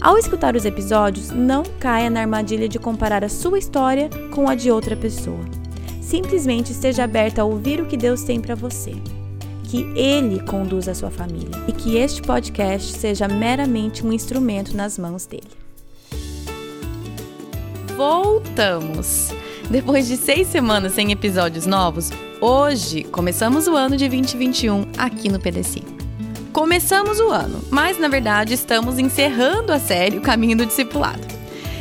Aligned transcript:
Ao 0.00 0.16
escutar 0.16 0.54
os 0.54 0.64
episódios, 0.64 1.30
não 1.30 1.64
caia 1.80 2.08
na 2.08 2.20
armadilha 2.20 2.68
de 2.68 2.78
comparar 2.78 3.24
a 3.24 3.28
sua 3.28 3.58
história 3.58 4.08
com 4.32 4.48
a 4.48 4.54
de 4.54 4.70
outra 4.70 4.96
pessoa. 4.96 5.44
Simplesmente 6.00 6.70
esteja 6.70 7.02
aberta 7.02 7.42
a 7.42 7.44
ouvir 7.44 7.80
o 7.80 7.86
que 7.86 7.96
Deus 7.96 8.22
tem 8.22 8.40
para 8.40 8.54
você. 8.54 8.92
Que 9.64 9.82
Ele 9.98 10.40
conduza 10.44 10.92
a 10.92 10.94
sua 10.94 11.10
família 11.10 11.50
e 11.66 11.72
que 11.72 11.96
este 11.96 12.22
podcast 12.22 12.92
seja 12.96 13.26
meramente 13.26 14.06
um 14.06 14.12
instrumento 14.12 14.74
nas 14.76 14.96
mãos 14.96 15.26
dele. 15.26 15.50
Voltamos! 17.96 19.30
Depois 19.68 20.06
de 20.06 20.16
seis 20.16 20.46
semanas 20.46 20.92
sem 20.92 21.10
episódios 21.10 21.66
novos, 21.66 22.10
hoje 22.40 23.02
começamos 23.02 23.66
o 23.66 23.74
ano 23.74 23.96
de 23.96 24.08
2021 24.08 24.92
aqui 24.96 25.28
no 25.28 25.40
PDC. 25.40 25.97
Começamos 26.58 27.20
o 27.20 27.30
ano, 27.30 27.62
mas 27.70 28.00
na 28.00 28.08
verdade 28.08 28.52
estamos 28.52 28.98
encerrando 28.98 29.72
a 29.72 29.78
série 29.78 30.18
O 30.18 30.20
Caminho 30.20 30.56
do 30.56 30.66
Discipulado. 30.66 31.24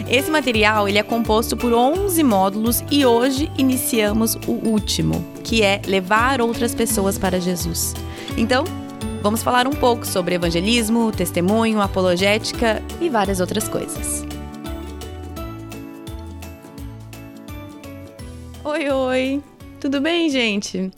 Esse 0.08 0.30
material 0.30 0.88
ele 0.88 1.00
é 1.00 1.04
composto 1.04 1.58
por 1.58 1.74
11 1.74 2.22
módulos 2.24 2.84
e 2.92 3.04
hoje 3.04 3.52
iniciamos 3.58 4.36
o 4.46 4.52
último, 4.52 5.26
que 5.44 5.64
é 5.64 5.82
levar 5.88 6.42
outras 6.42 6.76
pessoas 6.76 7.18
para 7.18 7.42
Jesus. 7.42 7.96
Então, 8.38 8.66
vamos 9.24 9.42
falar 9.42 9.68
um 9.68 9.74
pouco 9.74 10.06
sobre 10.06 10.36
evangelismo, 10.36 11.12
testemunho, 11.12 11.82
apologética 11.82 12.80
e 13.02 13.10
várias 13.10 13.40
outras 13.40 13.68
coisas. 13.68 14.24
Oi, 18.64 18.92
oi! 18.92 19.44
Tudo 19.80 20.00
bem, 20.00 20.30
gente? 20.30 20.92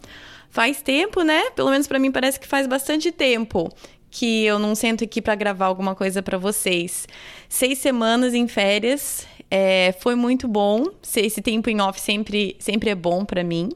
Faz 0.50 0.82
tempo, 0.82 1.22
né? 1.22 1.50
Pelo 1.50 1.70
menos 1.70 1.86
para 1.86 1.98
mim 1.98 2.10
parece 2.10 2.38
que 2.38 2.46
faz 2.46 2.66
bastante 2.66 3.10
tempo 3.12 3.72
que 4.10 4.44
eu 4.44 4.58
não 4.58 4.74
sento 4.74 5.04
aqui 5.04 5.22
para 5.22 5.34
gravar 5.36 5.66
alguma 5.66 5.94
coisa 5.94 6.22
para 6.22 6.36
vocês. 6.36 7.06
Seis 7.48 7.78
semanas 7.78 8.34
em 8.34 8.48
férias, 8.48 9.26
é, 9.50 9.94
foi 10.00 10.14
muito 10.14 10.48
bom. 10.48 10.86
Esse 11.16 11.40
tempo 11.40 11.70
em 11.70 11.80
off 11.80 12.00
sempre, 12.00 12.56
sempre 12.58 12.90
é 12.90 12.94
bom 12.94 13.24
para 13.24 13.44
mim. 13.44 13.70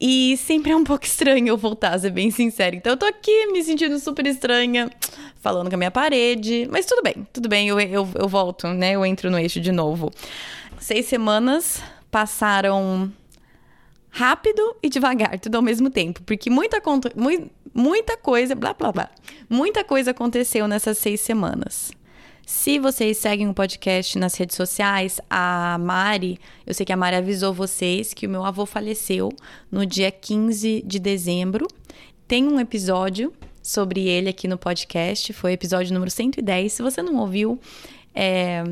E 0.00 0.36
sempre 0.36 0.72
é 0.72 0.76
um 0.76 0.82
pouco 0.84 1.04
estranho 1.04 1.48
eu 1.48 1.56
voltar, 1.56 1.98
ser 1.98 2.10
bem 2.10 2.30
sincero. 2.30 2.76
Então 2.76 2.92
eu 2.92 2.96
tô 2.96 3.06
aqui 3.06 3.46
me 3.48 3.62
sentindo 3.62 3.98
super 3.98 4.26
estranha, 4.26 4.90
falando 5.40 5.68
com 5.68 5.74
a 5.74 5.78
minha 5.78 5.90
parede. 5.90 6.68
Mas 6.70 6.86
tudo 6.86 7.02
bem, 7.02 7.26
tudo 7.32 7.48
bem, 7.48 7.68
eu, 7.68 7.80
eu, 7.80 8.08
eu 8.14 8.28
volto, 8.28 8.68
né? 8.68 8.92
Eu 8.92 9.06
entro 9.06 9.30
no 9.30 9.38
eixo 9.38 9.60
de 9.60 9.72
novo. 9.72 10.12
Seis 10.80 11.06
semanas 11.06 11.82
passaram 12.10 13.12
rápido 14.10 14.76
e 14.82 14.88
devagar, 14.88 15.38
tudo 15.38 15.56
ao 15.56 15.62
mesmo 15.62 15.90
tempo, 15.90 16.22
porque 16.24 16.50
muita, 16.50 16.82
muita 17.74 18.16
coisa, 18.16 18.54
blá 18.54 18.74
blá 18.74 18.92
blá, 18.92 19.10
muita 19.48 19.84
coisa 19.84 20.10
aconteceu 20.10 20.66
nessas 20.66 20.98
seis 20.98 21.20
semanas. 21.20 21.92
Se 22.46 22.78
vocês 22.78 23.18
seguem 23.18 23.46
o 23.46 23.52
podcast 23.52 24.18
nas 24.18 24.34
redes 24.34 24.56
sociais, 24.56 25.20
a 25.28 25.76
Mari, 25.78 26.40
eu 26.66 26.72
sei 26.72 26.86
que 26.86 26.92
a 26.92 26.96
Mari 26.96 27.16
avisou 27.16 27.52
vocês 27.52 28.14
que 28.14 28.26
o 28.26 28.30
meu 28.30 28.42
avô 28.42 28.64
faleceu 28.64 29.30
no 29.70 29.84
dia 29.84 30.10
15 30.10 30.82
de 30.86 30.98
dezembro. 30.98 31.68
Tem 32.26 32.48
um 32.48 32.58
episódio 32.58 33.34
sobre 33.62 34.08
ele 34.08 34.30
aqui 34.30 34.48
no 34.48 34.56
podcast, 34.56 35.30
foi 35.34 35.50
o 35.50 35.54
episódio 35.54 35.92
número 35.92 36.10
110. 36.10 36.72
Se 36.72 36.82
você 36.82 37.02
não 37.02 37.16
ouviu, 37.16 37.60
é, 38.14 38.64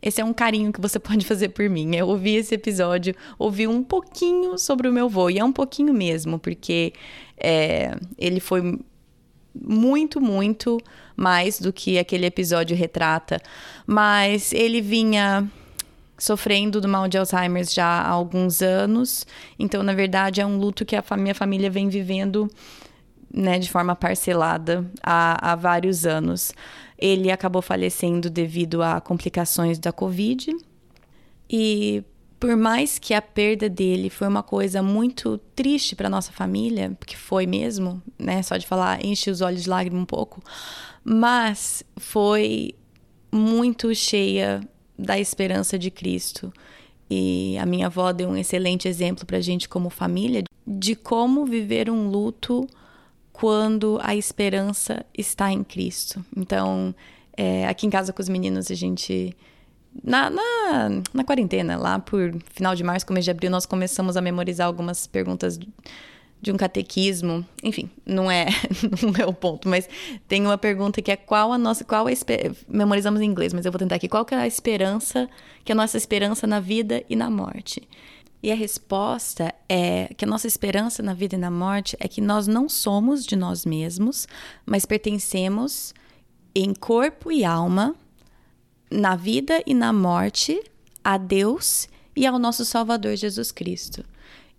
esse 0.00 0.20
é 0.20 0.24
um 0.24 0.32
carinho 0.32 0.72
que 0.72 0.80
você 0.80 0.98
pode 1.00 1.26
fazer 1.26 1.50
por 1.50 1.68
mim. 1.68 1.94
Eu 1.96 2.08
ouvi 2.08 2.36
esse 2.36 2.54
episódio, 2.54 3.14
ouvi 3.38 3.66
um 3.66 3.82
pouquinho 3.82 4.58
sobre 4.58 4.88
o 4.88 4.92
meu 4.92 5.06
avô, 5.06 5.30
e 5.30 5.38
é 5.38 5.44
um 5.44 5.52
pouquinho 5.52 5.92
mesmo, 5.92 6.38
porque 6.38 6.92
é, 7.36 7.96
ele 8.18 8.40
foi 8.40 8.78
muito, 9.54 10.20
muito 10.20 10.78
mais 11.16 11.58
do 11.58 11.72
que 11.72 11.98
aquele 11.98 12.26
episódio 12.26 12.76
retrata. 12.76 13.40
Mas 13.86 14.52
ele 14.52 14.80
vinha 14.80 15.48
sofrendo 16.18 16.80
do 16.80 16.88
mal 16.88 17.08
de 17.08 17.18
Alzheimer 17.18 17.64
já 17.68 17.86
há 17.86 18.08
alguns 18.08 18.62
anos, 18.62 19.26
então, 19.58 19.82
na 19.82 19.92
verdade, 19.92 20.40
é 20.40 20.46
um 20.46 20.56
luto 20.56 20.84
que 20.84 20.96
a 20.96 21.02
minha 21.16 21.34
família 21.34 21.70
vem 21.70 21.88
vivendo 21.88 22.50
né, 23.32 23.58
de 23.58 23.70
forma 23.70 23.94
parcelada 23.94 24.84
há, 25.02 25.52
há 25.52 25.54
vários 25.54 26.06
anos. 26.06 26.52
Ele 26.98 27.30
acabou 27.30 27.60
falecendo 27.60 28.30
devido 28.30 28.82
a 28.82 29.00
complicações 29.00 29.78
da 29.78 29.92
Covid. 29.92 30.56
E 31.48 32.02
por 32.38 32.56
mais 32.56 32.98
que 32.98 33.14
a 33.14 33.22
perda 33.22 33.68
dele 33.68 34.10
foi 34.10 34.28
uma 34.28 34.42
coisa 34.42 34.82
muito 34.82 35.38
triste 35.54 35.96
para 35.96 36.08
nossa 36.08 36.32
família, 36.32 36.94
porque 36.98 37.16
foi 37.16 37.46
mesmo, 37.46 38.02
né? 38.18 38.42
Só 38.42 38.56
de 38.56 38.66
falar, 38.66 39.04
enche 39.04 39.30
os 39.30 39.40
olhos 39.40 39.64
de 39.64 39.70
lágrima 39.70 40.00
um 40.00 40.04
pouco, 40.04 40.42
mas 41.04 41.82
foi 41.96 42.74
muito 43.32 43.94
cheia 43.94 44.60
da 44.98 45.18
esperança 45.18 45.78
de 45.78 45.90
Cristo. 45.90 46.52
E 47.08 47.56
a 47.58 47.66
minha 47.66 47.86
avó 47.86 48.12
deu 48.12 48.28
um 48.28 48.36
excelente 48.36 48.88
exemplo 48.88 49.24
para 49.24 49.38
a 49.38 49.40
gente 49.40 49.68
como 49.68 49.90
família 49.90 50.42
de 50.66 50.96
como 50.96 51.46
viver 51.46 51.88
um 51.88 52.08
luto 52.08 52.66
quando 53.36 53.98
a 54.02 54.16
esperança 54.16 55.04
está 55.16 55.52
em 55.52 55.62
Cristo. 55.62 56.24
Então, 56.34 56.94
é, 57.36 57.66
aqui 57.66 57.86
em 57.86 57.90
casa 57.90 58.10
com 58.10 58.22
os 58.22 58.30
meninos, 58.30 58.70
a 58.70 58.74
gente. 58.74 59.36
Na, 60.02 60.30
na, 60.30 61.02
na, 61.12 61.24
quarentena, 61.24 61.76
lá 61.76 61.98
por 61.98 62.34
final 62.50 62.74
de 62.74 62.82
março, 62.82 63.06
começo 63.06 63.24
de 63.24 63.30
abril, 63.30 63.50
nós 63.50 63.66
começamos 63.66 64.16
a 64.16 64.22
memorizar 64.22 64.66
algumas 64.66 65.06
perguntas 65.06 65.58
de 66.40 66.50
um 66.50 66.56
catequismo. 66.56 67.46
Enfim, 67.62 67.90
não 68.06 68.30
é, 68.30 68.46
não 69.02 69.12
é 69.22 69.26
o 69.26 69.34
ponto, 69.34 69.68
mas 69.68 69.86
tem 70.26 70.46
uma 70.46 70.56
pergunta 70.56 71.02
que 71.02 71.10
é 71.10 71.16
qual 71.16 71.52
a 71.52 71.58
nossa. 71.58 71.84
Qual 71.84 72.06
a 72.06 72.10
memorizamos 72.66 73.20
em 73.20 73.26
inglês, 73.26 73.52
mas 73.52 73.66
eu 73.66 73.72
vou 73.72 73.78
tentar 73.78 73.96
aqui. 73.96 74.08
Qual 74.08 74.24
que 74.24 74.34
é 74.34 74.38
a 74.38 74.46
esperança, 74.46 75.28
que 75.62 75.72
é 75.72 75.74
a 75.74 75.76
nossa 75.76 75.98
esperança 75.98 76.46
na 76.46 76.58
vida 76.58 77.04
e 77.06 77.14
na 77.14 77.28
morte? 77.28 77.86
E 78.42 78.52
a 78.52 78.54
resposta 78.54 79.54
é 79.68 80.12
que 80.16 80.24
a 80.24 80.28
nossa 80.28 80.46
esperança 80.46 81.02
na 81.02 81.14
vida 81.14 81.34
e 81.36 81.38
na 81.38 81.50
morte 81.50 81.96
é 81.98 82.06
que 82.06 82.20
nós 82.20 82.46
não 82.46 82.68
somos 82.68 83.24
de 83.24 83.34
nós 83.34 83.64
mesmos, 83.64 84.28
mas 84.64 84.84
pertencemos 84.84 85.94
em 86.54 86.72
corpo 86.74 87.32
e 87.32 87.44
alma, 87.44 87.94
na 88.90 89.16
vida 89.16 89.62
e 89.66 89.74
na 89.74 89.92
morte, 89.92 90.62
a 91.02 91.18
Deus 91.18 91.88
e 92.14 92.26
ao 92.26 92.38
nosso 92.38 92.64
Salvador 92.64 93.16
Jesus 93.16 93.50
Cristo. 93.52 94.04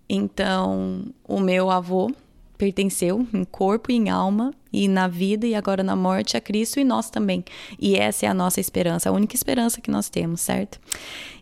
Então, 0.10 1.14
o 1.24 1.40
meu 1.40 1.70
avô 1.70 2.12
pertenceu 2.58 3.28
em 3.34 3.44
corpo 3.44 3.92
e 3.92 3.96
em 3.96 4.10
alma, 4.10 4.54
e 4.72 4.88
na 4.88 5.08
vida 5.08 5.46
e 5.46 5.56
agora 5.56 5.84
na 5.84 5.96
morte 5.96 6.36
a 6.36 6.42
Cristo 6.42 6.80
e 6.80 6.84
nós 6.84 7.10
também. 7.10 7.44
E 7.80 7.96
essa 7.96 8.26
é 8.26 8.30
a 8.30 8.34
nossa 8.34 8.60
esperança, 8.60 9.10
a 9.10 9.12
única 9.12 9.36
esperança 9.36 9.82
que 9.82 9.90
nós 9.90 10.10
temos, 10.10 10.42
certo? 10.42 10.80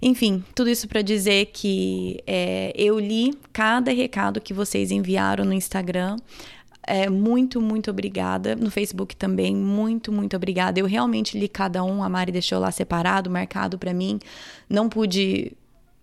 Enfim, 0.02 0.44
tudo 0.53 0.70
isso 0.70 0.88
para 0.88 1.02
dizer 1.02 1.48
que 1.48 2.22
é, 2.28 2.74
eu 2.76 3.00
li 3.00 3.34
cada 3.52 3.92
recado 3.92 4.40
que 4.42 4.53
vocês 4.53 4.92
enviaram 4.92 5.46
no 5.46 5.53
Instagram. 5.53 6.18
É, 6.88 7.09
muito, 7.09 7.59
muito 7.59 7.90
obrigada. 7.90 8.56
No 8.56 8.70
Facebook 8.70 9.16
também, 9.16 9.56
muito, 9.56 10.12
muito 10.12 10.36
obrigada. 10.36 10.80
Eu 10.80 10.86
realmente 10.86 11.38
li 11.38 11.47
cada 11.47 11.84
um. 11.84 12.03
A 12.03 12.09
Mari 12.09 12.32
deixou 12.32 12.59
lá 12.59 12.72
separado, 12.72 13.30
marcado 13.30 13.78
para 13.80 13.94
mim. 13.94 14.20
Não 14.70 14.88
pude 14.88 15.53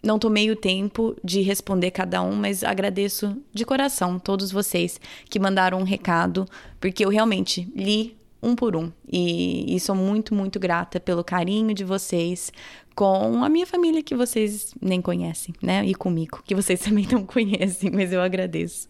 não 0.02 0.18
tomei 0.18 0.50
o 0.50 0.56
tempo 0.56 1.16
de 1.22 1.40
responder 1.42 1.90
cada 1.92 2.22
um, 2.22 2.34
mas 2.34 2.64
agradeço 2.64 3.36
de 3.52 3.64
coração 3.64 4.18
todos 4.18 4.50
vocês 4.50 5.00
que 5.30 5.38
mandaram 5.38 5.78
um 5.78 5.84
recado, 5.84 6.46
porque 6.80 7.04
eu 7.04 7.08
realmente 7.08 7.70
li 7.74 8.16
um 8.42 8.56
por 8.56 8.74
um. 8.76 8.90
E, 9.10 9.74
e 9.74 9.80
sou 9.80 9.94
muito, 9.94 10.34
muito 10.34 10.58
grata 10.58 10.98
pelo 10.98 11.22
carinho 11.22 11.72
de 11.72 11.84
vocês 11.84 12.52
com 12.94 13.42
a 13.44 13.48
minha 13.48 13.66
família 13.66 14.02
que 14.02 14.14
vocês 14.14 14.74
nem 14.80 15.00
conhecem, 15.00 15.54
né? 15.62 15.84
E 15.86 15.94
comigo, 15.94 16.42
que 16.44 16.54
vocês 16.54 16.80
também 16.82 17.06
não 17.10 17.24
conhecem, 17.24 17.90
mas 17.90 18.12
eu 18.12 18.20
agradeço. 18.20 18.88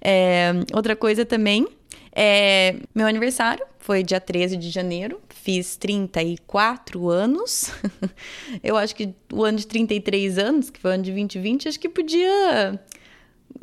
É, 0.00 0.52
outra 0.72 0.94
coisa 0.94 1.24
também 1.24 1.66
é 2.12 2.76
meu 2.94 3.06
aniversário 3.06 3.64
foi 3.80 4.02
dia 4.02 4.20
13 4.20 4.56
de 4.56 4.68
janeiro, 4.68 5.20
fiz 5.30 5.74
34 5.76 7.08
anos. 7.08 7.72
eu 8.62 8.76
acho 8.76 8.94
que 8.94 9.14
o 9.32 9.42
ano 9.42 9.58
de 9.58 9.66
33 9.66 10.38
anos, 10.38 10.70
que 10.70 10.78
foi 10.78 10.90
o 10.90 10.94
ano 10.94 11.02
de 11.02 11.10
2020, 11.10 11.68
acho 11.68 11.80
que 11.80 11.88
podia 11.88 12.78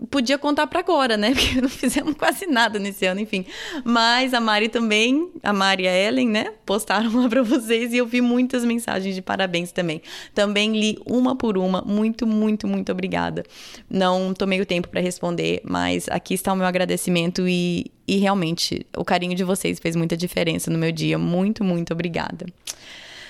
podia 0.09 0.37
contar 0.37 0.67
para 0.67 0.79
agora, 0.79 1.17
né? 1.17 1.33
Porque 1.35 1.61
não 1.61 1.69
fizemos 1.69 2.15
quase 2.15 2.45
nada 2.45 2.79
nesse 2.79 3.05
ano, 3.05 3.19
enfim. 3.19 3.45
Mas 3.83 4.33
a 4.33 4.39
Mari 4.39 4.69
também, 4.69 5.29
a 5.43 5.53
Mari 5.53 5.83
e 5.83 5.87
a 5.87 5.95
Ellen, 5.95 6.29
né? 6.29 6.53
Postaram 6.65 7.13
lá 7.21 7.29
para 7.29 7.43
vocês 7.43 7.93
e 7.93 7.97
eu 7.97 8.05
vi 8.05 8.21
muitas 8.21 8.63
mensagens 8.63 9.15
de 9.15 9.21
parabéns 9.21 9.71
também. 9.71 10.01
Também 10.33 10.71
li 10.77 10.99
uma 11.05 11.35
por 11.35 11.57
uma. 11.57 11.81
Muito, 11.81 12.25
muito, 12.25 12.67
muito 12.67 12.91
obrigada. 12.91 13.43
Não 13.89 14.33
tomei 14.33 14.61
o 14.61 14.65
tempo 14.65 14.87
para 14.87 15.01
responder, 15.01 15.61
mas 15.63 16.07
aqui 16.09 16.33
está 16.33 16.53
o 16.53 16.55
meu 16.55 16.65
agradecimento 16.65 17.47
e, 17.47 17.91
e 18.07 18.17
realmente 18.17 18.85
o 18.95 19.03
carinho 19.03 19.35
de 19.35 19.43
vocês 19.43 19.79
fez 19.79 19.95
muita 19.95 20.15
diferença 20.15 20.71
no 20.71 20.77
meu 20.77 20.91
dia. 20.91 21.17
Muito, 21.17 21.63
muito 21.63 21.93
obrigada. 21.93 22.45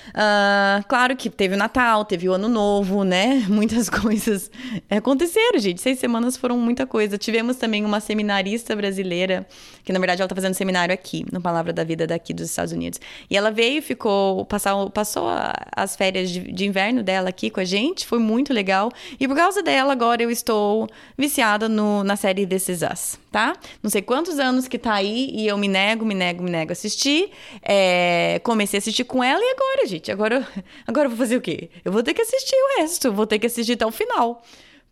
Uh, 0.08 0.84
claro 0.88 1.16
que 1.16 1.28
teve 1.28 1.54
o 1.54 1.58
Natal, 1.58 2.04
teve 2.04 2.28
o 2.28 2.32
Ano 2.32 2.48
Novo, 2.48 3.04
né? 3.04 3.44
Muitas 3.48 3.88
coisas 3.90 4.50
aconteceram, 4.90 5.58
gente. 5.58 5.80
Seis 5.80 5.98
semanas 5.98 6.36
foram 6.36 6.56
muita 6.58 6.86
coisa. 6.86 7.18
Tivemos 7.18 7.56
também 7.56 7.84
uma 7.84 8.00
seminarista 8.00 8.74
brasileira, 8.74 9.46
que 9.84 9.92
na 9.92 9.98
verdade 9.98 10.22
ela 10.22 10.28
tá 10.28 10.34
fazendo 10.34 10.54
seminário 10.54 10.92
aqui, 10.92 11.24
no 11.32 11.40
Palavra 11.40 11.72
da 11.72 11.84
Vida 11.84 12.06
daqui 12.06 12.32
dos 12.32 12.50
Estados 12.50 12.72
Unidos. 12.72 13.00
E 13.30 13.36
ela 13.36 13.50
veio 13.50 13.82
ficou, 13.82 14.44
passou, 14.44 14.90
passou 14.90 15.26
as 15.74 15.96
férias 15.96 16.30
de, 16.30 16.52
de 16.52 16.66
inverno 16.66 17.02
dela 17.02 17.28
aqui 17.28 17.50
com 17.50 17.60
a 17.60 17.64
gente, 17.64 18.06
foi 18.06 18.18
muito 18.18 18.52
legal. 18.52 18.90
E 19.18 19.26
por 19.26 19.36
causa 19.36 19.62
dela, 19.62 19.92
agora 19.92 20.22
eu 20.22 20.30
estou 20.30 20.88
viciada 21.16 21.68
no, 21.68 22.04
na 22.04 22.16
série 22.16 22.46
This 22.46 22.68
Is 22.68 22.80
Us, 22.82 23.18
tá? 23.30 23.56
Não 23.82 23.90
sei 23.90 24.02
quantos 24.02 24.38
anos 24.38 24.68
que 24.68 24.78
tá 24.78 24.94
aí 24.94 25.30
e 25.32 25.46
eu 25.46 25.56
me 25.58 25.68
nego, 25.68 26.04
me 26.04 26.14
nego, 26.14 26.42
me 26.42 26.50
nego 26.50 26.70
a 26.70 26.72
assistir. 26.72 27.30
É, 27.62 28.40
comecei 28.42 28.78
a 28.78 28.80
assistir 28.80 29.04
com 29.04 29.22
ela 29.22 29.40
e 29.40 29.50
agora, 29.50 29.86
gente 29.86 30.10
agora, 30.10 30.46
agora 30.86 31.06
eu 31.06 31.10
vou 31.10 31.18
fazer 31.18 31.36
o 31.36 31.40
quê? 31.40 31.70
Eu 31.84 31.92
vou 31.92 32.02
ter 32.02 32.14
que 32.14 32.22
assistir 32.22 32.56
o 32.56 32.80
resto, 32.80 33.12
vou 33.12 33.26
ter 33.26 33.38
que 33.38 33.46
assistir 33.46 33.72
até 33.72 33.86
o 33.86 33.90
final. 33.90 34.42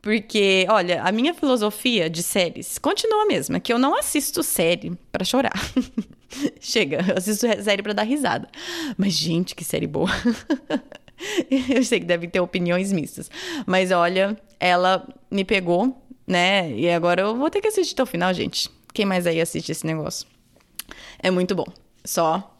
Porque, 0.07 0.65
olha, 0.69 1.03
a 1.03 1.11
minha 1.11 1.35
filosofia 1.35 2.09
de 2.09 2.23
séries 2.23 2.79
continua 2.79 3.25
a 3.25 3.27
mesma, 3.27 3.59
que 3.59 3.73
eu 3.73 3.79
não 3.79 3.99
assisto 3.99 4.41
série 4.41 4.93
para 5.11 5.25
chorar. 5.25 5.53
Chega, 6.61 7.05
eu 7.09 7.17
assisto 7.17 7.45
série 7.61 7.83
para 7.83 7.93
dar 7.93 8.05
risada. 8.05 8.49
Mas, 8.97 9.15
gente, 9.15 9.55
que 9.57 9.65
série 9.65 9.89
boa. 9.89 10.09
eu 11.51 11.83
sei 11.83 11.99
que 11.99 12.07
devem 12.07 12.31
ter 12.31 12.39
opiniões 12.39 12.93
mistas. 12.93 13.29
Mas, 13.67 13.91
olha, 13.91 14.37
ela 14.61 15.09
me 15.29 15.45
pegou, 15.45 16.01
né? 16.27 16.71
E 16.73 16.91
agora 16.91 17.23
eu 17.23 17.37
vou 17.37 17.51
ter 17.51 17.61
que 17.61 17.69
assistir 17.69 17.95
até 17.95 18.03
o 18.03 18.07
final, 18.07 18.33
gente. 18.35 18.71
Quem 18.93 19.05
mais 19.05 19.27
aí 19.27 19.41
assiste 19.41 19.71
esse 19.71 19.87
negócio? 19.87 20.27
É 21.19 21.31
muito 21.31 21.55
bom. 21.55 21.67
Só 22.05 22.53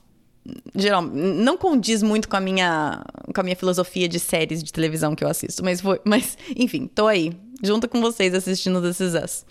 geral, 0.75 1.03
não 1.03 1.57
condiz 1.57 2.03
muito 2.03 2.29
com 2.29 2.37
a 2.37 2.41
minha 2.41 3.05
com 3.35 3.41
a 3.41 3.45
minha 3.45 3.57
filosofia 3.57 4.09
de 4.09 4.19
séries 4.19 4.63
de 4.63 4.73
televisão 4.73 5.15
que 5.15 5.25
eu 5.25 5.29
assisto, 5.29 5.65
mas 5.65 5.81
foi, 5.81 6.01
mas 6.05 6.37
enfim, 6.55 6.87
tô 6.87 7.07
aí, 7.07 7.33
junto 7.63 7.89
com 7.89 8.01
vocês 8.01 8.35
assistindo 8.35 8.81
This 8.81 9.01
Is 9.01 9.15
Us. 9.15 9.47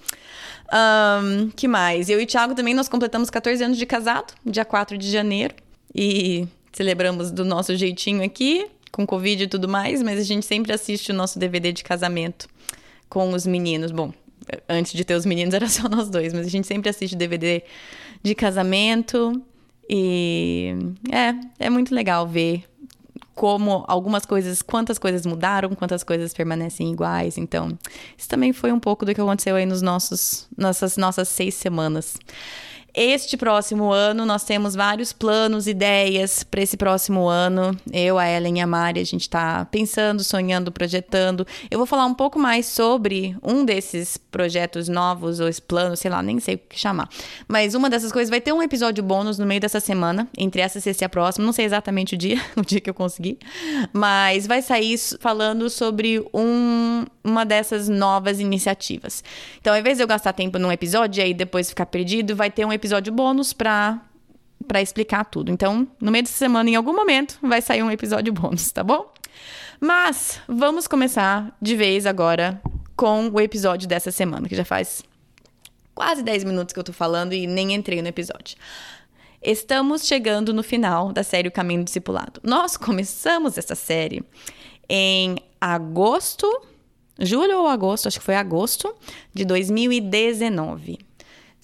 Um, 0.73 1.49
que 1.49 1.67
mais? 1.67 2.09
Eu 2.09 2.19
e 2.19 2.23
o 2.23 2.27
Thiago 2.27 2.55
também 2.55 2.73
nós 2.73 2.89
completamos 2.89 3.29
14 3.29 3.63
anos 3.63 3.77
de 3.77 3.85
casado, 3.85 4.33
dia 4.45 4.65
4 4.65 4.97
de 4.97 5.11
janeiro, 5.11 5.53
e 5.93 6.47
celebramos 6.73 7.31
do 7.31 7.45
nosso 7.45 7.75
jeitinho 7.75 8.23
aqui, 8.23 8.67
com 8.91 9.05
Covid 9.05 9.43
e 9.43 9.47
tudo 9.47 9.67
mais, 9.67 10.01
mas 10.01 10.19
a 10.19 10.23
gente 10.23 10.45
sempre 10.45 10.73
assiste 10.73 11.11
o 11.11 11.13
nosso 11.13 11.37
DVD 11.37 11.71
de 11.71 11.83
casamento 11.83 12.47
com 13.09 13.31
os 13.33 13.45
meninos. 13.45 13.91
Bom, 13.91 14.11
antes 14.67 14.93
de 14.93 15.03
ter 15.03 15.15
os 15.15 15.25
meninos 15.25 15.53
era 15.53 15.67
só 15.69 15.87
nós 15.89 16.09
dois, 16.09 16.33
mas 16.33 16.47
a 16.47 16.49
gente 16.49 16.67
sempre 16.67 16.89
assiste 16.89 17.15
DVD 17.15 17.63
de 18.21 18.35
casamento. 18.35 19.41
E 19.89 20.75
é, 21.11 21.65
é 21.65 21.69
muito 21.69 21.93
legal 21.93 22.27
ver 22.27 22.65
como 23.35 23.83
algumas 23.87 24.25
coisas, 24.25 24.61
quantas 24.61 24.97
coisas 24.97 25.25
mudaram, 25.25 25.75
quantas 25.75 26.03
coisas 26.03 26.33
permanecem 26.33 26.91
iguais. 26.91 27.37
Então, 27.37 27.77
isso 28.17 28.29
também 28.29 28.53
foi 28.53 28.71
um 28.71 28.79
pouco 28.79 29.05
do 29.05 29.13
que 29.13 29.19
aconteceu 29.19 29.57
aí 29.57 29.65
nos 29.65 29.81
nossos 29.81 30.47
nossas 30.57 30.97
nossas 30.97 31.27
seis 31.27 31.53
semanas. 31.53 32.17
Este 32.97 33.35
próximo 33.35 33.91
ano, 33.91 34.25
nós 34.25 34.45
temos 34.45 34.73
vários 34.73 35.11
planos, 35.11 35.67
ideias 35.67 36.43
para 36.43 36.61
esse 36.61 36.77
próximo 36.77 37.27
ano. 37.27 37.77
Eu, 37.91 38.17
a 38.17 38.25
Ellen 38.25 38.59
e 38.59 38.61
a 38.61 38.67
Mari, 38.67 39.01
a 39.01 39.03
gente 39.03 39.23
está 39.23 39.65
pensando, 39.65 40.23
sonhando, 40.23 40.71
projetando. 40.71 41.45
Eu 41.69 41.77
vou 41.77 41.85
falar 41.85 42.05
um 42.05 42.13
pouco 42.13 42.39
mais 42.39 42.67
sobre 42.67 43.35
um 43.43 43.65
desses 43.65 44.15
projetos 44.15 44.87
novos, 44.87 45.41
ou 45.41 45.49
esse 45.49 45.61
plano, 45.61 45.97
sei 45.97 46.09
lá, 46.09 46.23
nem 46.23 46.39
sei 46.39 46.55
o 46.55 46.57
que 46.57 46.79
chamar. 46.79 47.09
Mas 47.49 47.75
uma 47.75 47.89
dessas 47.89 48.13
coisas 48.13 48.29
vai 48.29 48.39
ter 48.39 48.53
um 48.53 48.63
episódio 48.63 49.03
bônus 49.03 49.37
no 49.37 49.45
meio 49.45 49.59
dessa 49.59 49.81
semana, 49.81 50.25
entre 50.37 50.61
essa 50.61 50.79
sexta 50.79 51.03
e 51.03 51.05
a 51.05 51.09
próxima. 51.09 51.45
Não 51.45 51.51
sei 51.51 51.65
exatamente 51.65 52.15
o 52.15 52.17
dia, 52.17 52.41
o 52.55 52.61
dia 52.61 52.79
que 52.79 52.89
eu 52.89 52.93
consegui. 52.93 53.37
Mas 53.91 54.47
vai 54.47 54.61
sair 54.61 54.97
falando 55.19 55.69
sobre 55.69 56.25
um, 56.33 57.05
uma 57.21 57.45
dessas 57.45 57.89
novas 57.89 58.39
iniciativas. 58.39 59.21
Então, 59.59 59.73
ao 59.73 59.79
invés 59.79 59.97
de 59.97 60.03
eu 60.03 60.07
gastar 60.07 60.31
tempo 60.31 60.57
num 60.57 60.71
episódio 60.71 61.19
e 61.19 61.23
aí 61.25 61.33
depois 61.33 61.67
ficar 61.67 61.87
perdido, 61.87 62.37
vai 62.37 62.49
ter 62.49 62.63
um 62.63 62.71
episódio 62.71 62.84
bônus 63.13 63.53
para 63.53 64.01
para 64.67 64.81
explicar 64.81 65.25
tudo. 65.25 65.51
Então, 65.51 65.87
no 66.01 66.11
meio 66.11 66.23
dessa 66.23 66.37
semana, 66.37 66.67
em 66.69 66.75
algum 66.75 66.95
momento, 66.95 67.37
vai 67.41 67.61
sair 67.61 67.83
um 67.83 67.91
episódio 67.91 68.33
bônus, 68.33 68.71
tá 68.71 68.83
bom? 68.83 69.13
Mas 69.79 70.39
vamos 70.47 70.87
começar 70.87 71.55
de 71.61 71.75
vez 71.75 72.07
agora 72.07 72.59
com 72.95 73.29
o 73.29 73.39
episódio 73.39 73.87
dessa 73.87 74.09
semana, 74.09 74.49
que 74.49 74.55
já 74.55 74.65
faz 74.65 75.03
quase 75.93 76.23
10 76.23 76.45
minutos 76.45 76.73
que 76.73 76.79
eu 76.79 76.83
tô 76.83 76.93
falando 76.93 77.33
e 77.33 77.45
nem 77.45 77.73
entrei 77.73 78.01
no 78.01 78.07
episódio. 78.07 78.57
Estamos 79.39 80.07
chegando 80.07 80.51
no 80.51 80.63
final 80.63 81.13
da 81.13 81.21
série 81.21 81.47
O 81.47 81.51
Caminho 81.51 81.83
Discipulado. 81.83 82.41
Nós 82.43 82.75
começamos 82.75 83.57
essa 83.57 83.75
série 83.75 84.23
em 84.89 85.37
agosto 85.61 86.49
julho 87.19 87.59
ou 87.59 87.67
agosto, 87.67 88.07
acho 88.07 88.19
que 88.19 88.25
foi 88.25 88.35
agosto 88.35 88.93
de 89.33 89.45
2019. 89.45 90.99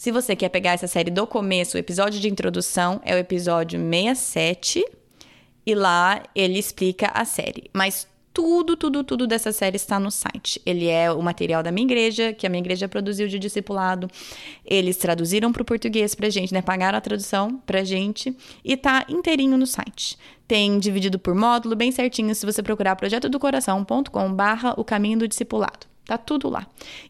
Se 0.01 0.11
você 0.11 0.35
quer 0.35 0.49
pegar 0.49 0.71
essa 0.71 0.87
série 0.87 1.11
do 1.11 1.27
começo, 1.27 1.77
o 1.77 1.79
episódio 1.79 2.19
de 2.19 2.27
introdução 2.27 2.99
é 3.05 3.13
o 3.13 3.19
episódio 3.19 3.79
67 3.79 4.83
e 5.63 5.75
lá 5.75 6.23
ele 6.33 6.57
explica 6.57 7.11
a 7.13 7.23
série. 7.23 7.69
Mas 7.71 8.07
tudo, 8.33 8.75
tudo, 8.75 9.03
tudo 9.03 9.27
dessa 9.27 9.51
série 9.51 9.75
está 9.75 9.99
no 9.99 10.09
site. 10.09 10.59
Ele 10.65 10.87
é 10.87 11.11
o 11.11 11.21
material 11.21 11.61
da 11.61 11.71
minha 11.71 11.85
igreja, 11.85 12.33
que 12.33 12.47
a 12.47 12.49
minha 12.49 12.61
igreja 12.61 12.89
produziu 12.89 13.27
de 13.27 13.37
discipulado. 13.37 14.09
Eles 14.65 14.97
traduziram 14.97 15.53
para 15.53 15.61
o 15.61 15.65
português 15.65 16.15
para 16.15 16.31
gente, 16.31 16.51
né? 16.51 16.63
Pagaram 16.63 16.97
a 16.97 17.01
tradução 17.01 17.61
para 17.63 17.83
gente 17.83 18.35
e 18.65 18.75
tá 18.75 19.05
inteirinho 19.07 19.55
no 19.55 19.67
site. 19.67 20.17
Tem 20.47 20.79
dividido 20.79 21.19
por 21.19 21.35
módulo, 21.35 21.75
bem 21.75 21.91
certinho, 21.91 22.33
se 22.33 22.43
você 22.43 22.63
procurar 22.63 22.95
projetodocoração.com 22.95 24.33
barra 24.33 24.73
o 24.75 24.83
caminho 24.83 25.19
do 25.19 25.27
discipulado. 25.27 25.90
Tá 26.05 26.17
tudo 26.17 26.49
lá. 26.49 26.67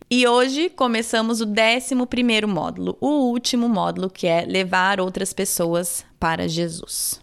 E 0.09 0.27
hoje 0.27 0.69
começamos 0.69 1.41
o 1.41 1.45
11 1.45 2.45
módulo, 2.45 2.97
o 2.99 3.31
último 3.31 3.67
módulo, 3.69 4.09
que 4.09 4.27
é 4.27 4.45
levar 4.45 4.99
outras 4.99 5.33
pessoas 5.33 6.05
para 6.19 6.47
Jesus. 6.47 7.21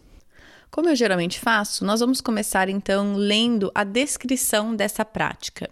Como 0.70 0.88
eu 0.88 0.97
geralmente 0.97 1.38
faço, 1.38 1.85
nós 1.85 2.00
vamos 2.00 2.20
começar 2.20 2.69
então 2.69 3.15
lendo 3.15 3.70
a 3.75 3.85
descrição 3.85 4.75
dessa 4.75 5.05
prática. 5.05 5.69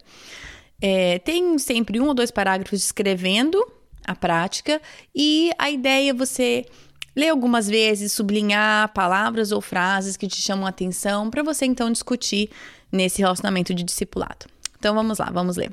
É, 0.81 1.19
tem 1.21 1.59
sempre 1.59 2.01
um 2.01 2.09
ou 2.09 2.15
dois 2.15 2.31
parágrafos 2.31 2.81
descrevendo 2.81 3.65
a 4.07 4.15
prática 4.15 4.81
e 5.15 5.51
a 5.59 5.71
ideia 5.71 6.11
é 6.11 6.15
você 6.15 6.67
ler 7.15 7.31
algumas 7.31 7.67
vezes, 7.67 8.13
sublinhar 8.13 8.93
palavras 8.93 9.53
ou 9.53 9.61
frases 9.61 10.17
que 10.17 10.29
te 10.29 10.41
chamam 10.41 10.67
a 10.67 10.69
atenção 10.69 11.31
para 11.31 11.43
você 11.43 11.65
então 11.65 11.91
discutir 11.91 12.51
nesse 12.93 13.21
relacionamento 13.23 13.75
de 13.75 13.83
discipulado. 13.83 14.47
Então 14.79 14.95
vamos 14.95 15.19
lá, 15.19 15.31
vamos 15.33 15.57
ler. 15.57 15.73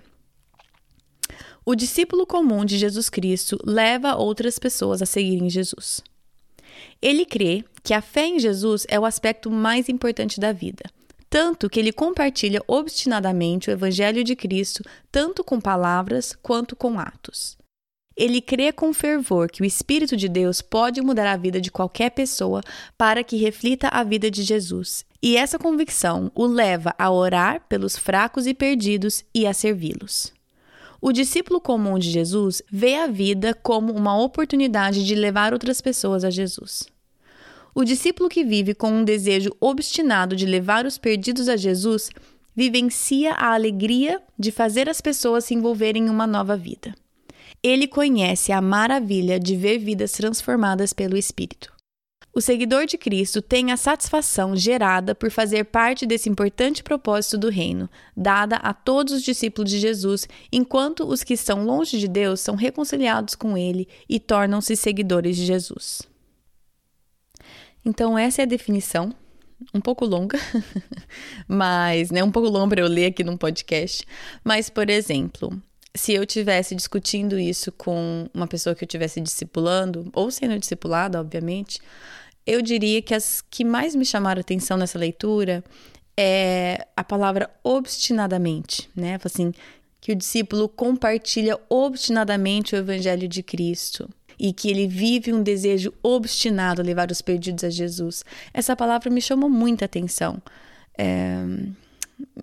O 1.65 1.75
discípulo 1.75 2.27
comum 2.27 2.65
de 2.65 2.77
Jesus 2.77 3.09
Cristo 3.09 3.57
leva 3.63 4.15
outras 4.15 4.59
pessoas 4.59 5.01
a 5.01 5.05
seguirem 5.05 5.49
Jesus. 5.49 6.01
Ele 7.01 7.25
crê 7.25 7.63
que 7.81 7.93
a 7.93 8.01
fé 8.01 8.25
em 8.25 8.39
Jesus 8.39 8.85
é 8.89 8.99
o 8.99 9.05
aspecto 9.05 9.49
mais 9.49 9.87
importante 9.87 10.41
da 10.41 10.51
vida, 10.51 10.83
tanto 11.29 11.69
que 11.69 11.79
ele 11.79 11.93
compartilha 11.93 12.61
obstinadamente 12.67 13.69
o 13.69 13.71
Evangelho 13.71 14.25
de 14.25 14.35
Cristo, 14.35 14.83
tanto 15.09 15.41
com 15.41 15.59
palavras 15.59 16.35
quanto 16.41 16.75
com 16.75 16.99
atos. 16.99 17.57
Ele 18.15 18.41
crê 18.41 18.71
com 18.71 18.93
fervor 18.93 19.49
que 19.49 19.61
o 19.61 19.65
Espírito 19.65 20.17
de 20.17 20.27
Deus 20.27 20.61
pode 20.61 21.01
mudar 21.01 21.31
a 21.31 21.37
vida 21.37 21.61
de 21.61 21.71
qualquer 21.71 22.11
pessoa 22.11 22.61
para 22.97 23.23
que 23.23 23.37
reflita 23.37 23.87
a 23.87 24.03
vida 24.03 24.29
de 24.29 24.43
Jesus, 24.43 25.05
e 25.21 25.37
essa 25.37 25.57
convicção 25.57 26.29
o 26.35 26.45
leva 26.45 26.93
a 26.97 27.09
orar 27.09 27.65
pelos 27.69 27.97
fracos 27.97 28.45
e 28.45 28.53
perdidos 28.53 29.23
e 29.33 29.47
a 29.47 29.53
servi-los. 29.53 30.33
O 31.05 31.11
discípulo 31.11 31.59
comum 31.59 31.99
de 31.99 32.09
Jesus 32.09 32.61
vê 32.71 32.95
a 32.95 33.07
vida 33.07 33.53
como 33.53 33.91
uma 33.91 34.17
oportunidade 34.17 35.05
de 35.05 35.13
levar 35.15 35.51
outras 35.51 35.81
pessoas 35.81 36.23
a 36.23 36.29
Jesus. 36.29 36.87
O 37.75 37.83
discípulo 37.83 38.29
que 38.29 38.41
vive 38.41 38.73
com 38.73 38.89
um 38.89 39.03
desejo 39.03 39.51
obstinado 39.59 40.33
de 40.33 40.45
levar 40.45 40.85
os 40.85 40.97
perdidos 40.97 41.49
a 41.49 41.57
Jesus 41.57 42.09
vivencia 42.55 43.33
a 43.33 43.53
alegria 43.53 44.21
de 44.39 44.49
fazer 44.49 44.87
as 44.87 45.01
pessoas 45.01 45.43
se 45.43 45.53
envolverem 45.53 46.05
em 46.05 46.09
uma 46.09 46.25
nova 46.25 46.55
vida. 46.55 46.95
Ele 47.61 47.85
conhece 47.85 48.53
a 48.53 48.61
maravilha 48.61 49.37
de 49.37 49.57
ver 49.57 49.79
vidas 49.79 50.13
transformadas 50.13 50.93
pelo 50.93 51.17
Espírito. 51.17 51.72
O 52.35 52.41
seguidor 52.41 52.87
de 52.87 52.97
Cristo 52.97 53.43
tem 53.43 53.71
a 53.71 53.77
satisfação 53.77 54.55
gerada 54.55 55.13
por 55.13 55.29
fazer 55.29 55.65
parte 55.65 56.03
desse 56.03 56.27
importante 56.27 56.81
propósito 56.81 57.37
do 57.37 57.49
reino, 57.49 57.87
dada 58.17 58.55
a 58.55 58.73
todos 58.73 59.13
os 59.13 59.21
discípulos 59.21 59.69
de 59.69 59.77
Jesus, 59.77 60.27
enquanto 60.51 61.05
os 61.05 61.23
que 61.23 61.35
estão 61.35 61.63
longe 61.63 61.99
de 61.99 62.07
Deus 62.07 62.39
são 62.39 62.55
reconciliados 62.55 63.35
com 63.35 63.55
ele 63.55 63.87
e 64.09 64.19
tornam-se 64.19 64.75
seguidores 64.75 65.35
de 65.35 65.45
Jesus. 65.45 66.01
Então, 67.85 68.17
essa 68.17 68.41
é 68.41 68.43
a 68.43 68.47
definição, 68.47 69.13
um 69.71 69.79
pouco 69.79 70.03
longa, 70.03 70.39
mas, 71.47 72.09
né, 72.09 72.23
um 72.23 72.31
pouco 72.31 72.49
longa 72.49 72.69
para 72.69 72.81
eu 72.81 72.87
ler 72.87 73.07
aqui 73.07 73.23
num 73.23 73.37
podcast. 73.37 74.07
Mas, 74.43 74.71
por 74.71 74.89
exemplo, 74.89 75.61
se 75.95 76.13
eu 76.13 76.25
tivesse 76.25 76.73
discutindo 76.73 77.37
isso 77.37 77.71
com 77.71 78.27
uma 78.33 78.47
pessoa 78.47 78.73
que 78.73 78.83
eu 78.83 78.87
estivesse 78.87 79.21
discipulando, 79.21 80.09
ou 80.13 80.31
sendo 80.31 80.57
discipulada, 80.57 81.19
obviamente, 81.19 81.79
eu 82.45 82.61
diria 82.61 83.01
que 83.01 83.13
as 83.13 83.41
que 83.41 83.63
mais 83.63 83.95
me 83.95 84.05
chamaram 84.05 84.41
atenção 84.41 84.77
nessa 84.77 84.99
leitura 84.99 85.63
é 86.17 86.87
a 86.95 87.03
palavra 87.03 87.49
obstinadamente, 87.63 88.89
né? 88.95 89.17
Assim, 89.23 89.51
que 89.99 90.11
o 90.11 90.15
discípulo 90.15 90.67
compartilha 90.67 91.59
obstinadamente 91.69 92.75
o 92.75 92.77
evangelho 92.77 93.27
de 93.27 93.41
Cristo 93.41 94.09
e 94.37 94.51
que 94.51 94.69
ele 94.69 94.87
vive 94.87 95.31
um 95.31 95.41
desejo 95.41 95.93
obstinado 96.03 96.81
a 96.81 96.85
levar 96.85 97.09
os 97.09 97.21
perdidos 97.21 97.63
a 97.63 97.69
Jesus. 97.69 98.23
Essa 98.53 98.75
palavra 98.75 99.09
me 99.09 99.21
chamou 99.21 99.49
muita 99.49 99.85
atenção. 99.85 100.41
É, 100.97 101.37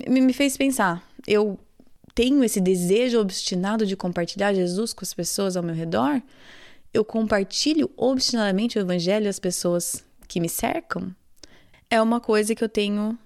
me 0.08 0.32
fez 0.32 0.56
pensar. 0.56 1.06
Eu 1.26 1.58
tenho 2.14 2.42
esse 2.42 2.60
desejo 2.60 3.20
obstinado 3.20 3.86
de 3.86 3.96
compartilhar 3.96 4.54
Jesus 4.54 4.92
com 4.92 5.04
as 5.04 5.12
pessoas 5.12 5.56
ao 5.56 5.62
meu 5.62 5.74
redor? 5.74 6.22
Eu 6.92 7.04
compartilho 7.04 7.90
obstinadamente 7.96 8.78
o 8.78 8.80
evangelho 8.80 9.28
às 9.28 9.38
pessoas 9.38 10.04
que 10.26 10.40
me 10.40 10.48
cercam? 10.48 11.14
É 11.88 12.00
uma 12.00 12.20
coisa 12.20 12.54
que 12.54 12.62
eu 12.62 12.68
tenho 12.68 13.18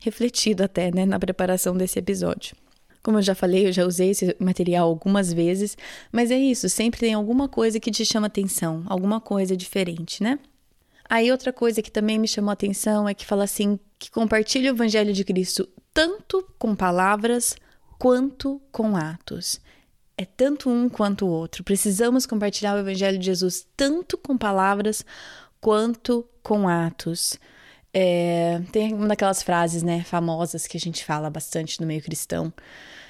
refletido 0.00 0.64
até, 0.64 0.90
né, 0.90 1.06
na 1.06 1.18
preparação 1.18 1.76
desse 1.76 1.98
episódio. 1.98 2.56
Como 3.02 3.18
eu 3.18 3.22
já 3.22 3.34
falei, 3.34 3.66
eu 3.66 3.72
já 3.72 3.84
usei 3.84 4.10
esse 4.10 4.36
material 4.38 4.88
algumas 4.88 5.32
vezes, 5.32 5.76
mas 6.10 6.30
é 6.30 6.38
isso, 6.38 6.68
sempre 6.68 7.00
tem 7.00 7.14
alguma 7.14 7.48
coisa 7.48 7.80
que 7.80 7.90
te 7.90 8.04
chama 8.04 8.28
atenção, 8.28 8.84
alguma 8.86 9.20
coisa 9.20 9.56
diferente, 9.56 10.22
né? 10.22 10.38
Aí 11.08 11.30
outra 11.30 11.52
coisa 11.52 11.82
que 11.82 11.90
também 11.90 12.18
me 12.18 12.28
chamou 12.28 12.52
atenção 12.52 13.08
é 13.08 13.14
que 13.14 13.26
fala 13.26 13.44
assim, 13.44 13.78
que 13.98 14.10
compartilha 14.10 14.72
o 14.72 14.74
evangelho 14.74 15.12
de 15.12 15.24
Cristo 15.24 15.68
tanto 15.92 16.46
com 16.58 16.74
palavras 16.74 17.56
quanto 17.98 18.60
com 18.70 18.96
atos 18.96 19.60
é 20.22 20.26
tanto 20.36 20.70
um 20.70 20.88
quanto 20.88 21.26
o 21.26 21.28
outro. 21.28 21.64
Precisamos 21.64 22.26
compartilhar 22.26 22.74
o 22.74 22.78
Evangelho 22.78 23.18
de 23.18 23.26
Jesus 23.26 23.66
tanto 23.76 24.16
com 24.16 24.36
palavras 24.38 25.04
quanto 25.60 26.26
com 26.42 26.68
atos. 26.68 27.38
É, 27.92 28.60
tem 28.72 28.94
uma 28.94 29.08
daquelas 29.08 29.42
frases 29.42 29.82
né, 29.82 30.02
famosas 30.02 30.66
que 30.66 30.76
a 30.76 30.80
gente 30.80 31.04
fala 31.04 31.28
bastante 31.28 31.80
no 31.80 31.86
meio 31.86 32.02
cristão. 32.02 32.52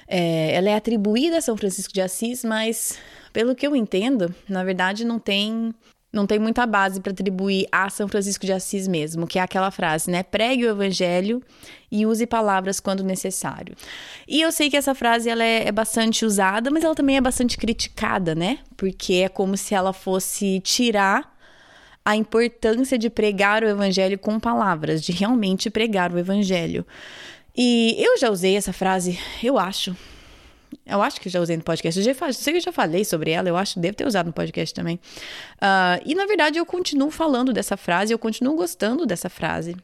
É, 0.07 0.53
ela 0.53 0.69
é 0.69 0.75
atribuída 0.75 1.37
a 1.37 1.41
São 1.41 1.55
Francisco 1.55 1.93
de 1.93 2.01
Assis, 2.01 2.43
mas 2.43 2.97
pelo 3.31 3.55
que 3.55 3.65
eu 3.65 3.75
entendo, 3.75 4.33
na 4.49 4.63
verdade 4.63 5.05
não 5.05 5.17
tem 5.17 5.73
não 6.13 6.27
tem 6.27 6.37
muita 6.37 6.65
base 6.67 7.01
para 7.01 7.11
atribuir 7.11 7.67
a 7.71 7.89
São 7.89 8.07
Francisco 8.07 8.45
de 8.45 8.53
Assis 8.53 8.87
mesmo, 8.87 9.25
que 9.25 9.39
é 9.39 9.41
aquela 9.41 9.71
frase, 9.71 10.11
né? 10.11 10.21
Pregue 10.21 10.67
o 10.67 10.69
evangelho 10.69 11.41
e 11.91 12.05
use 12.05 12.27
palavras 12.27 12.79
quando 12.79 13.03
necessário. 13.03 13.75
E 14.27 14.39
eu 14.39 14.51
sei 14.51 14.69
que 14.69 14.77
essa 14.77 14.93
frase 14.93 15.27
ela 15.27 15.43
é, 15.43 15.67
é 15.67 15.71
bastante 15.71 16.23
usada, 16.23 16.69
mas 16.69 16.83
ela 16.83 16.93
também 16.93 17.17
é 17.17 17.21
bastante 17.21 17.57
criticada, 17.57 18.35
né? 18.35 18.59
Porque 18.77 19.15
é 19.15 19.27
como 19.27 19.57
se 19.57 19.73
ela 19.73 19.91
fosse 19.91 20.59
tirar 20.59 21.33
a 22.05 22.15
importância 22.15 22.97
de 22.97 23.09
pregar 23.09 23.63
o 23.63 23.67
evangelho 23.67 24.19
com 24.19 24.39
palavras, 24.39 25.01
de 25.01 25.11
realmente 25.11 25.69
pregar 25.71 26.13
o 26.13 26.19
evangelho. 26.19 26.85
E 27.57 27.95
eu 27.97 28.19
já 28.19 28.29
usei 28.29 28.55
essa 28.55 28.73
frase, 28.73 29.17
eu 29.41 29.57
acho, 29.57 29.95
eu 30.85 31.01
acho 31.01 31.19
que 31.19 31.29
já 31.29 31.39
usei 31.39 31.57
no 31.57 31.63
podcast. 31.63 31.99
Eu 31.99 32.05
já, 32.05 32.33
sei 32.33 32.53
que 32.53 32.57
eu 32.59 32.63
já 32.63 32.71
falei 32.71 33.05
sobre 33.05 33.31
ela, 33.31 33.49
eu 33.49 33.57
acho 33.57 33.75
que 33.75 33.79
devo 33.79 33.95
ter 33.95 34.07
usado 34.07 34.27
no 34.27 34.33
podcast 34.33 34.73
também. 34.73 34.95
Uh, 35.55 36.01
e 36.05 36.15
na 36.15 36.25
verdade 36.25 36.57
eu 36.57 36.65
continuo 36.65 37.09
falando 37.11 37.53
dessa 37.53 37.77
frase, 37.77 38.13
eu 38.13 38.19
continuo 38.19 38.55
gostando 38.55 39.05
dessa 39.05 39.29
frase. 39.29 39.75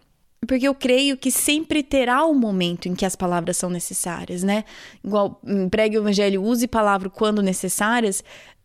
Porque 0.48 0.68
eu 0.68 0.74
creio 0.74 1.18
que 1.18 1.32
sempre 1.32 1.84
terá 1.84 2.26
um 2.26 2.34
momento 2.34 2.88
em 2.88 2.96
que 2.96 3.06
as 3.06 3.16
palavras 3.16 3.58
são 3.58 3.70
necessárias, 3.70 4.42
né? 4.42 4.64
Igual 5.04 5.40
hum, 5.44 5.70
pregue 5.70 5.98
o 5.98 6.02
evangelho, 6.02 6.44
use 6.44 6.68
palavra 6.68 7.10
quando 7.10 7.42
necessárias, 7.42 8.24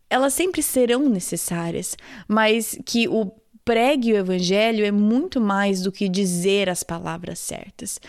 elas 0.09 0.33
sempre 0.33 0.63
serão 0.63 1.09
necessárias. 1.09 1.97
Mas 2.27 2.79
que 2.85 3.07
o 3.07 3.31
pregue 3.65 4.13
o 4.13 4.17
evangelho 4.17 4.85
é 4.85 4.91
muito 4.91 5.41
mais 5.41 5.81
do 5.81 5.91
que 5.91 6.07
dizer 6.07 6.69
as 6.69 6.83
palavras 6.83 7.39
certas. 7.39 7.99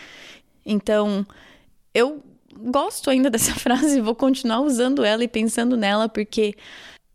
Então, 0.63 1.25
eu 1.93 2.23
gosto 2.57 3.09
ainda 3.09 3.29
dessa 3.31 3.53
frase, 3.53 4.01
vou 4.01 4.15
continuar 4.15 4.61
usando 4.61 5.03
ela 5.03 5.23
e 5.23 5.27
pensando 5.27 5.77
nela, 5.77 6.09
porque 6.09 6.55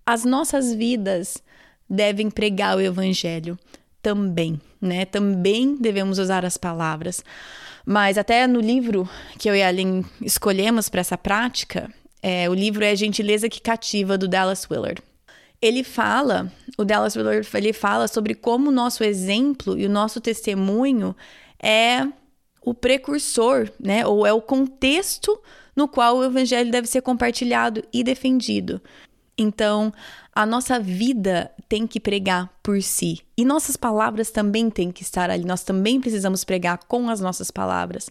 as 0.04 0.24
nossas 0.24 0.74
vidas 0.74 1.42
devem 1.88 2.30
pregar 2.30 2.76
o 2.76 2.80
evangelho 2.80 3.58
também, 4.02 4.60
né? 4.80 5.04
Também 5.04 5.76
devemos 5.76 6.18
usar 6.18 6.44
as 6.44 6.56
palavras. 6.56 7.24
Mas 7.84 8.16
até 8.16 8.46
no 8.46 8.60
livro 8.60 9.08
que 9.38 9.48
eu 9.48 9.54
e 9.54 9.62
a 9.62 9.68
Aline 9.68 10.04
escolhemos 10.20 10.88
para 10.88 11.00
essa 11.00 11.18
prática, 11.18 11.92
é, 12.22 12.48
o 12.48 12.54
livro 12.54 12.84
é 12.84 12.94
Gentileza 12.94 13.48
que 13.48 13.60
Cativa, 13.60 14.16
do 14.16 14.28
Dallas 14.28 14.66
Willard. 14.70 15.02
Ele 15.60 15.84
fala, 15.84 16.52
o 16.76 16.84
Dallas 16.84 17.14
Willard, 17.14 17.48
ele 17.54 17.72
fala 17.72 18.08
sobre 18.08 18.34
como 18.34 18.70
o 18.70 18.72
nosso 18.72 19.04
exemplo 19.04 19.78
e 19.78 19.86
o 19.86 19.90
nosso 19.90 20.20
testemunho 20.20 21.14
é 21.60 22.06
o 22.64 22.72
precursor, 22.72 23.70
né? 23.78 24.06
Ou 24.06 24.26
é 24.26 24.32
o 24.32 24.40
contexto 24.40 25.38
no 25.74 25.88
qual 25.88 26.18
o 26.18 26.24
evangelho 26.24 26.70
deve 26.70 26.86
ser 26.86 27.02
compartilhado 27.02 27.82
e 27.92 28.04
defendido. 28.04 28.80
Então, 29.36 29.92
a 30.34 30.44
nossa 30.44 30.78
vida 30.78 31.50
tem 31.68 31.86
que 31.86 31.98
pregar 31.98 32.50
por 32.62 32.82
si. 32.82 33.20
E 33.36 33.44
nossas 33.44 33.76
palavras 33.76 34.30
também 34.30 34.70
têm 34.70 34.92
que 34.92 35.02
estar 35.02 35.30
ali. 35.30 35.44
Nós 35.44 35.62
também 35.62 36.00
precisamos 36.00 36.44
pregar 36.44 36.78
com 36.86 37.08
as 37.08 37.20
nossas 37.20 37.50
palavras. 37.50 38.10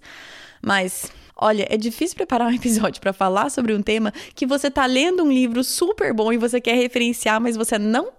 Mas, 0.62 1.12
olha, 1.36 1.66
é 1.70 1.78
difícil 1.78 2.16
preparar 2.16 2.48
um 2.48 2.54
episódio 2.56 3.02
para 3.02 3.14
falar 3.14 3.50
sobre 3.50 3.74
um 3.74 3.82
tema 3.82 4.12
que 4.36 4.46
você 4.46 4.68
está 4.68 4.86
lendo 4.86 5.24
um 5.24 5.32
livro 5.32 5.64
super 5.64 6.14
bom 6.14 6.34
e 6.34 6.38
você 6.38 6.60
quer 6.60 6.76
referenciar, 6.76 7.40
mas 7.40 7.56
você 7.56 7.78
não 7.78 8.12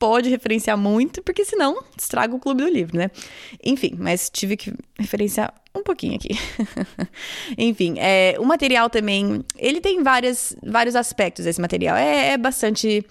pode 0.00 0.30
referenciar 0.30 0.78
muito, 0.78 1.22
porque 1.22 1.44
senão 1.44 1.84
estraga 1.96 2.34
o 2.34 2.40
clube 2.40 2.62
do 2.62 2.68
livro, 2.68 2.96
né? 2.96 3.10
Enfim, 3.62 3.94
mas 3.98 4.30
tive 4.30 4.56
que 4.56 4.72
referenciar 4.98 5.52
um 5.74 5.82
pouquinho 5.82 6.16
aqui. 6.16 6.30
Enfim, 7.56 7.96
é, 7.98 8.34
o 8.38 8.44
material 8.44 8.88
também, 8.88 9.44
ele 9.58 9.78
tem 9.78 10.02
várias, 10.02 10.56
vários 10.62 10.96
aspectos 10.96 11.44
desse 11.44 11.60
material. 11.60 11.96
É, 11.96 12.32
é 12.32 12.38
bastante 12.38 13.04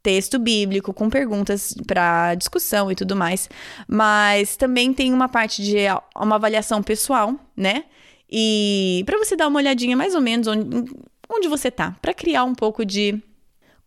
texto 0.00 0.38
bíblico 0.38 0.94
com 0.94 1.10
perguntas 1.10 1.74
para 1.88 2.36
discussão 2.36 2.90
e 2.90 2.94
tudo 2.94 3.16
mais, 3.16 3.50
mas 3.88 4.56
também 4.56 4.94
tem 4.94 5.12
uma 5.12 5.28
parte 5.28 5.60
de 5.60 5.76
uma 6.16 6.36
avaliação 6.36 6.84
pessoal, 6.84 7.34
né? 7.56 7.84
E 8.30 9.02
para 9.06 9.18
você 9.18 9.34
dar 9.34 9.48
uma 9.48 9.58
olhadinha 9.58 9.96
mais 9.96 10.14
ou 10.14 10.20
menos 10.20 10.46
onde, 10.46 10.92
onde 11.28 11.48
você 11.48 11.68
tá, 11.68 11.96
para 12.00 12.14
criar 12.14 12.44
um 12.44 12.54
pouco 12.54 12.86
de 12.86 13.20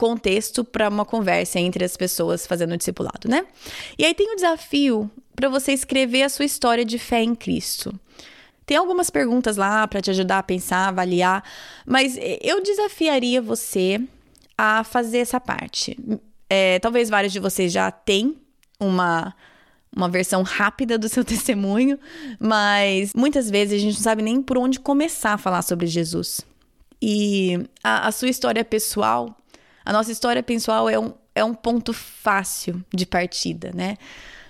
contexto 0.02 0.64
para 0.64 0.90
uma 0.90 1.06
conversa 1.06 1.60
entre 1.60 1.86
as 1.86 1.96
pessoas 1.96 2.48
fazendo 2.48 2.74
o 2.74 2.78
discipulado, 2.78 3.30
né? 3.30 3.46
E 4.00 4.04
aí 4.04 4.16
tem 4.16 4.34
o 4.34 4.36
desafio 4.36 5.12
para 5.36 5.48
você 5.48 5.74
escrever 5.74 6.24
a 6.24 6.30
sua 6.30 6.44
história 6.44 6.84
de 6.84 6.98
fé 6.98 7.22
em 7.22 7.36
Cristo. 7.36 7.94
Tem 8.66 8.78
algumas 8.78 9.12
perguntas 9.12 9.58
lá 9.58 9.88
para 9.88 10.02
te 10.02 10.10
ajudar 10.10 10.40
a 10.40 10.44
pensar, 10.44 10.88
avaliar, 10.88 11.44
mas 11.86 12.18
eu 12.42 12.64
desafiaria 12.64 13.40
você 13.44 14.02
a 14.58 14.84
fazer 14.84 15.20
essa 15.20 15.40
parte. 15.40 15.96
É, 16.50 16.80
talvez 16.80 17.08
vários 17.08 17.32
de 17.32 17.40
vocês 17.40 17.72
já 17.72 17.92
têm 17.92 18.36
uma 18.80 19.36
uma 19.94 20.08
versão 20.08 20.42
rápida 20.42 20.98
do 20.98 21.10
seu 21.10 21.22
testemunho, 21.26 22.00
mas 22.40 23.14
muitas 23.14 23.52
vezes 23.52 23.76
a 23.76 23.78
gente 23.78 23.96
não 23.96 24.02
sabe 24.02 24.24
nem 24.24 24.42
por 24.42 24.58
onde 24.58 24.80
começar 24.80 25.34
a 25.34 25.38
falar 25.38 25.62
sobre 25.62 25.86
Jesus. 25.86 26.42
E 27.02 27.60
a, 27.84 28.08
a 28.08 28.12
sua 28.12 28.30
história 28.30 28.64
pessoal 28.64 29.36
a 29.86 29.94
nossa 29.94 30.12
história 30.12 30.44
pessoal 30.44 30.90
é 30.90 31.00
um, 31.00 31.14
é 31.34 31.44
um 31.44 31.54
ponto 31.54 31.94
fácil 31.94 32.84
de 32.94 33.06
partida, 33.06 33.72
né? 33.74 33.98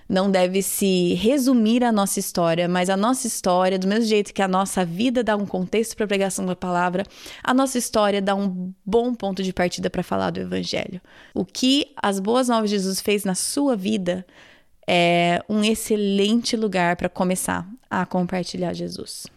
Não 0.08 0.30
deve 0.30 0.62
se 0.62 1.14
resumir 1.14 1.86
a 1.86 1.92
nossa 1.92 2.20
história, 2.20 2.68
mas 2.68 2.90
a 2.90 2.98
nossa 2.98 3.28
história, 3.28 3.80
do 3.80 3.88
mesmo 3.88 4.06
jeito 4.06 4.34
que 4.34 4.42
a 4.42 4.48
nossa 4.48 4.84
vida 4.84 5.24
dá 5.24 5.38
um 5.38 5.46
contexto 5.46 5.96
para 5.96 6.04
a 6.04 6.08
pregação 6.08 6.46
da 6.46 6.54
palavra, 6.54 7.06
a 7.42 7.54
nossa 7.54 7.78
história 7.78 8.22
dá 8.22 8.36
um 8.36 8.74
bom 8.86 9.16
ponto 9.16 9.42
de 9.42 9.54
partida 9.54 9.90
para 9.90 10.04
falar 10.04 10.32
do 10.32 10.42
Evangelho. 10.42 11.00
O 11.34 11.46
que 11.46 11.94
as 11.96 12.20
boas 12.20 12.50
novas 12.50 12.70
de 12.70 12.76
Jesus 12.76 13.00
fez 13.00 13.24
na 13.24 13.36
sua 13.36 13.78
vida 13.78 14.26
é 14.86 15.42
um 15.48 15.64
excelente 15.64 16.58
lugar 16.58 16.98
para 16.98 17.08
começar 17.08 17.66
a 17.90 18.06
compartilhar 18.06 18.74
Jesus. 18.74 19.28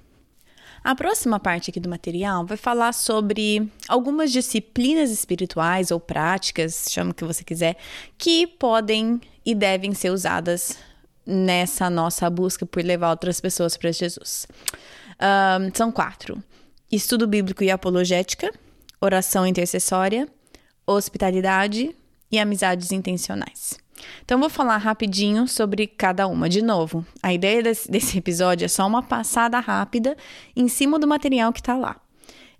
A 0.84 0.94
próxima 0.94 1.40
parte 1.40 1.70
aqui 1.70 1.80
do 1.80 1.88
material 1.88 2.44
vai 2.44 2.58
falar 2.58 2.92
sobre 2.92 3.72
algumas 3.88 4.30
disciplinas 4.30 5.10
espirituais 5.10 5.90
ou 5.90 5.98
práticas, 5.98 6.84
chama 6.90 7.12
o 7.12 7.14
que 7.14 7.24
você 7.24 7.42
quiser, 7.42 7.78
que 8.18 8.46
podem 8.46 9.18
e 9.46 9.54
devem 9.54 9.94
ser 9.94 10.10
usadas 10.10 10.76
nessa 11.26 11.88
nossa 11.88 12.28
busca 12.28 12.66
por 12.66 12.84
levar 12.84 13.08
outras 13.08 13.40
pessoas 13.40 13.78
para 13.78 13.90
Jesus. 13.90 14.46
Um, 15.18 15.74
são 15.74 15.90
quatro: 15.90 16.44
estudo 16.92 17.26
bíblico 17.26 17.64
e 17.64 17.70
apologética, 17.70 18.52
oração 19.00 19.46
intercessória, 19.46 20.28
hospitalidade 20.86 21.96
e 22.30 22.38
amizades 22.38 22.92
intencionais. 22.92 23.78
Então, 24.22 24.38
vou 24.38 24.50
falar 24.50 24.76
rapidinho 24.76 25.48
sobre 25.48 25.86
cada 25.86 26.26
uma. 26.26 26.48
De 26.48 26.62
novo, 26.62 27.04
a 27.22 27.32
ideia 27.32 27.62
desse, 27.62 27.90
desse 27.90 28.18
episódio 28.18 28.64
é 28.64 28.68
só 28.68 28.86
uma 28.86 29.02
passada 29.02 29.58
rápida 29.60 30.16
em 30.54 30.68
cima 30.68 30.98
do 30.98 31.06
material 31.06 31.52
que 31.52 31.60
está 31.60 31.76
lá. 31.76 31.96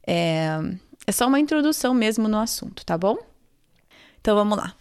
É, 0.07 0.59
é 1.07 1.13
só 1.13 1.27
uma 1.27 1.41
introdução 1.41 1.95
mesmo 1.95 2.29
no 2.29 2.39
assunto, 2.39 2.85
tá 2.85 2.97
bom? 2.97 3.17
Então, 4.21 4.35
vamos 4.35 4.57
lá. 4.57 4.75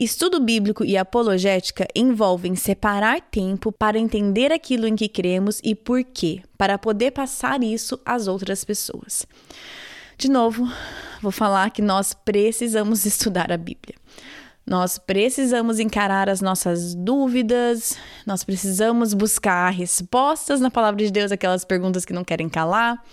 Estudo 0.00 0.40
bíblico 0.40 0.82
e 0.82 0.96
apologética 0.96 1.86
envolvem 1.94 2.56
separar 2.56 3.20
tempo 3.20 3.70
para 3.70 3.98
entender 3.98 4.50
aquilo 4.50 4.86
em 4.86 4.96
que 4.96 5.08
cremos 5.08 5.60
e 5.62 5.74
por 5.74 6.02
quê, 6.02 6.42
para 6.56 6.78
poder 6.78 7.10
passar 7.10 7.62
isso 7.62 8.00
às 8.04 8.26
outras 8.26 8.64
pessoas. 8.64 9.26
De 10.16 10.30
novo, 10.30 10.66
vou 11.20 11.30
falar 11.30 11.70
que 11.70 11.82
nós 11.82 12.14
precisamos 12.14 13.04
estudar 13.06 13.52
a 13.52 13.58
Bíblia. 13.58 13.99
Nós 14.70 14.98
precisamos 14.98 15.80
encarar 15.80 16.28
as 16.28 16.40
nossas 16.40 16.94
dúvidas, 16.94 17.98
nós 18.24 18.44
precisamos 18.44 19.12
buscar 19.12 19.68
respostas 19.70 20.60
na 20.60 20.70
palavra 20.70 21.04
de 21.04 21.10
Deus, 21.10 21.32
aquelas 21.32 21.64
perguntas 21.64 22.04
que 22.04 22.12
não 22.12 22.22
querem 22.22 22.48
calar. 22.48 23.04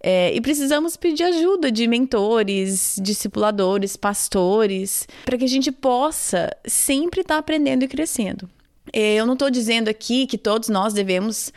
É, 0.00 0.32
e 0.32 0.40
precisamos 0.40 0.96
pedir 0.96 1.24
ajuda 1.24 1.72
de 1.72 1.88
mentores, 1.88 3.00
discipuladores, 3.02 3.96
pastores, 3.96 5.08
para 5.24 5.36
que 5.36 5.44
a 5.44 5.48
gente 5.48 5.72
possa 5.72 6.48
sempre 6.64 7.22
estar 7.22 7.34
tá 7.34 7.40
aprendendo 7.40 7.82
e 7.82 7.88
crescendo. 7.88 8.48
É, 8.92 9.16
eu 9.16 9.26
não 9.26 9.32
estou 9.32 9.50
dizendo 9.50 9.88
aqui 9.88 10.24
que 10.24 10.38
todos 10.38 10.68
nós 10.68 10.94
devemos 10.94 11.52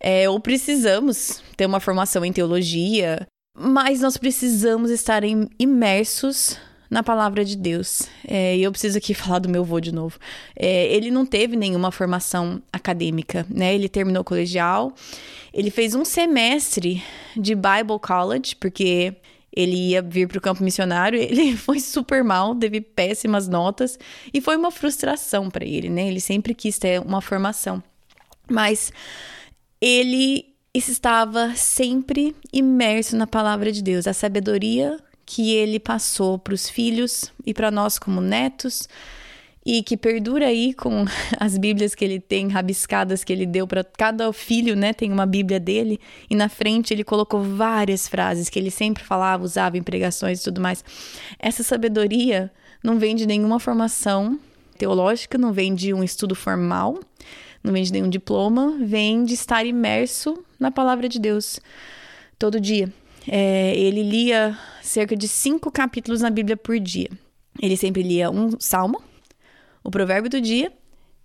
é, 0.00 0.26
ou 0.26 0.40
precisamos 0.40 1.42
ter 1.54 1.66
uma 1.66 1.80
formação 1.80 2.24
em 2.24 2.32
teologia, 2.32 3.26
mas 3.54 4.00
nós 4.00 4.16
precisamos 4.16 4.90
estar 4.90 5.22
imersos 5.58 6.56
na 6.90 7.02
palavra 7.02 7.44
de 7.44 7.56
Deus. 7.56 8.08
É, 8.26 8.56
e 8.56 8.62
eu 8.62 8.70
preciso 8.70 8.98
aqui 8.98 9.12
falar 9.14 9.38
do 9.38 9.48
meu 9.48 9.62
avô 9.62 9.80
de 9.80 9.92
novo. 9.92 10.18
É, 10.54 10.86
ele 10.94 11.10
não 11.10 11.26
teve 11.26 11.56
nenhuma 11.56 11.90
formação 11.90 12.62
acadêmica, 12.72 13.46
né? 13.48 13.74
Ele 13.74 13.88
terminou 13.88 14.22
o 14.22 14.24
colegial, 14.24 14.94
ele 15.52 15.70
fez 15.70 15.94
um 15.94 16.04
semestre 16.04 17.02
de 17.36 17.54
Bible 17.54 17.98
College, 18.00 18.56
porque 18.56 19.14
ele 19.52 19.90
ia 19.90 20.02
vir 20.02 20.28
para 20.28 20.38
o 20.38 20.40
campo 20.40 20.62
missionário, 20.62 21.18
ele 21.20 21.56
foi 21.56 21.80
super 21.80 22.22
mal, 22.22 22.54
teve 22.54 22.80
péssimas 22.80 23.48
notas 23.48 23.98
e 24.32 24.40
foi 24.40 24.56
uma 24.56 24.70
frustração 24.70 25.48
para 25.50 25.64
ele, 25.64 25.88
né? 25.88 26.08
Ele 26.08 26.20
sempre 26.20 26.54
quis 26.54 26.78
ter 26.78 27.00
uma 27.00 27.20
formação. 27.20 27.82
Mas 28.48 28.92
ele 29.80 30.54
estava 30.74 31.54
sempre 31.56 32.36
imerso 32.52 33.16
na 33.16 33.26
palavra 33.26 33.72
de 33.72 33.82
Deus, 33.82 34.06
a 34.06 34.12
sabedoria 34.12 34.98
que 35.26 35.52
ele 35.52 35.80
passou 35.80 36.38
para 36.38 36.54
os 36.54 36.70
filhos 36.70 37.32
e 37.44 37.52
para 37.52 37.70
nós 37.70 37.98
como 37.98 38.20
netos 38.20 38.88
e 39.66 39.82
que 39.82 39.96
perdura 39.96 40.46
aí 40.46 40.72
com 40.72 41.04
as 41.40 41.58
Bíblias 41.58 41.92
que 41.92 42.04
ele 42.04 42.20
tem 42.20 42.48
rabiscadas 42.48 43.24
que 43.24 43.32
ele 43.32 43.44
deu 43.44 43.66
para 43.66 43.82
cada 43.82 44.32
filho, 44.32 44.76
né? 44.76 44.92
Tem 44.92 45.12
uma 45.12 45.26
Bíblia 45.26 45.58
dele 45.58 45.98
e 46.30 46.36
na 46.36 46.48
frente 46.48 46.94
ele 46.94 47.02
colocou 47.02 47.42
várias 47.42 48.06
frases 48.06 48.48
que 48.48 48.56
ele 48.56 48.70
sempre 48.70 49.02
falava, 49.02 49.42
usava 49.42 49.76
em 49.76 49.82
pregações 49.82 50.40
e 50.40 50.44
tudo 50.44 50.60
mais. 50.60 50.84
Essa 51.40 51.64
sabedoria 51.64 52.50
não 52.82 52.96
vem 52.96 53.16
de 53.16 53.26
nenhuma 53.26 53.58
formação 53.58 54.38
teológica, 54.78 55.36
não 55.36 55.52
vem 55.52 55.74
de 55.74 55.92
um 55.92 56.04
estudo 56.04 56.36
formal, 56.36 57.00
não 57.64 57.72
vem 57.72 57.82
de 57.82 57.92
nenhum 57.92 58.08
diploma, 58.08 58.76
vem 58.80 59.24
de 59.24 59.34
estar 59.34 59.66
imerso 59.66 60.44
na 60.60 60.70
palavra 60.70 61.08
de 61.08 61.18
Deus 61.18 61.58
todo 62.38 62.60
dia. 62.60 62.92
É, 63.28 63.74
ele 63.76 64.04
lia 64.04 64.56
cerca 64.86 65.16
de 65.16 65.28
cinco 65.28 65.70
capítulos 65.70 66.20
na 66.20 66.30
Bíblia 66.30 66.56
por 66.56 66.78
dia. 66.78 67.10
Ele 67.60 67.76
sempre 67.76 68.02
lia 68.02 68.30
um 68.30 68.58
salmo, 68.58 69.02
o 69.82 69.90
provérbio 69.90 70.30
do 70.30 70.40
dia, 70.40 70.72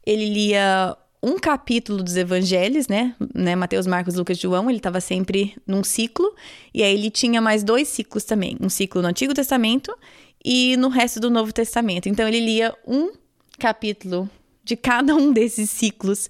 ele 0.05 0.25
lia 0.25 0.97
um 1.23 1.37
capítulo 1.37 2.03
dos 2.03 2.15
evangelhos, 2.15 2.87
né? 2.87 3.15
né? 3.33 3.55
Mateus, 3.55 3.85
Marcos, 3.85 4.15
Lucas, 4.15 4.39
João, 4.39 4.69
ele 4.69 4.79
estava 4.79 4.99
sempre 4.99 5.55
num 5.67 5.83
ciclo, 5.83 6.33
e 6.73 6.81
aí 6.81 6.93
ele 6.93 7.11
tinha 7.11 7.39
mais 7.39 7.63
dois 7.63 7.87
ciclos 7.87 8.23
também, 8.23 8.57
um 8.59 8.69
ciclo 8.69 9.01
no 9.01 9.07
Antigo 9.07 9.33
Testamento 9.33 9.95
e 10.43 10.75
no 10.77 10.89
resto 10.89 11.19
do 11.19 11.29
Novo 11.29 11.53
Testamento. 11.53 12.09
Então 12.09 12.27
ele 12.27 12.39
lia 12.39 12.75
um 12.87 13.11
capítulo 13.59 14.29
de 14.63 14.75
cada 14.75 15.15
um 15.15 15.31
desses 15.31 15.69
ciclos 15.69 16.29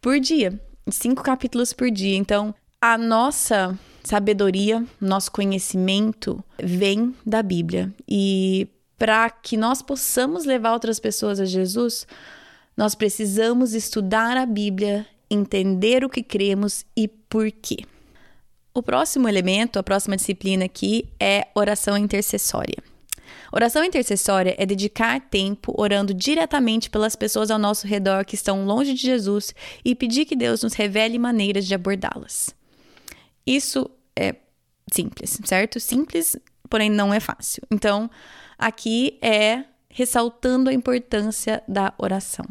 por 0.00 0.18
dia, 0.18 0.58
cinco 0.90 1.22
capítulos 1.22 1.72
por 1.72 1.90
dia. 1.90 2.16
Então, 2.16 2.54
a 2.86 2.98
nossa 2.98 3.78
sabedoria, 4.02 4.84
nosso 5.00 5.32
conhecimento 5.32 6.44
vem 6.62 7.14
da 7.24 7.42
Bíblia. 7.42 7.90
E 8.06 8.68
para 8.98 9.30
que 9.30 9.56
nós 9.56 9.80
possamos 9.80 10.44
levar 10.44 10.74
outras 10.74 11.00
pessoas 11.00 11.40
a 11.40 11.46
Jesus, 11.46 12.06
nós 12.76 12.94
precisamos 12.94 13.72
estudar 13.72 14.36
a 14.36 14.44
Bíblia, 14.44 15.06
entender 15.30 16.04
o 16.04 16.10
que 16.10 16.22
cremos 16.22 16.84
e 16.94 17.08
por 17.08 17.50
quê. 17.50 17.78
O 18.74 18.82
próximo 18.82 19.30
elemento, 19.30 19.78
a 19.78 19.82
próxima 19.82 20.14
disciplina 20.14 20.66
aqui 20.66 21.08
é 21.18 21.48
oração 21.54 21.96
intercessória. 21.96 22.76
Oração 23.50 23.82
intercessória 23.82 24.54
é 24.58 24.66
dedicar 24.66 25.22
tempo 25.30 25.72
orando 25.78 26.12
diretamente 26.12 26.90
pelas 26.90 27.16
pessoas 27.16 27.50
ao 27.50 27.58
nosso 27.58 27.86
redor 27.86 28.26
que 28.26 28.34
estão 28.34 28.66
longe 28.66 28.92
de 28.92 29.00
Jesus 29.00 29.54
e 29.82 29.94
pedir 29.94 30.26
que 30.26 30.36
Deus 30.36 30.62
nos 30.62 30.74
revele 30.74 31.18
maneiras 31.18 31.64
de 31.64 31.74
abordá-las. 31.74 32.54
Isso 33.46 33.90
é 34.16 34.34
simples, 34.92 35.38
certo? 35.44 35.80
Simples, 35.80 36.36
porém 36.68 36.90
não 36.90 37.12
é 37.12 37.20
fácil. 37.20 37.62
Então, 37.70 38.10
aqui 38.58 39.18
é 39.22 39.64
ressaltando 39.88 40.70
a 40.70 40.72
importância 40.72 41.62
da 41.68 41.94
oração. 41.98 42.44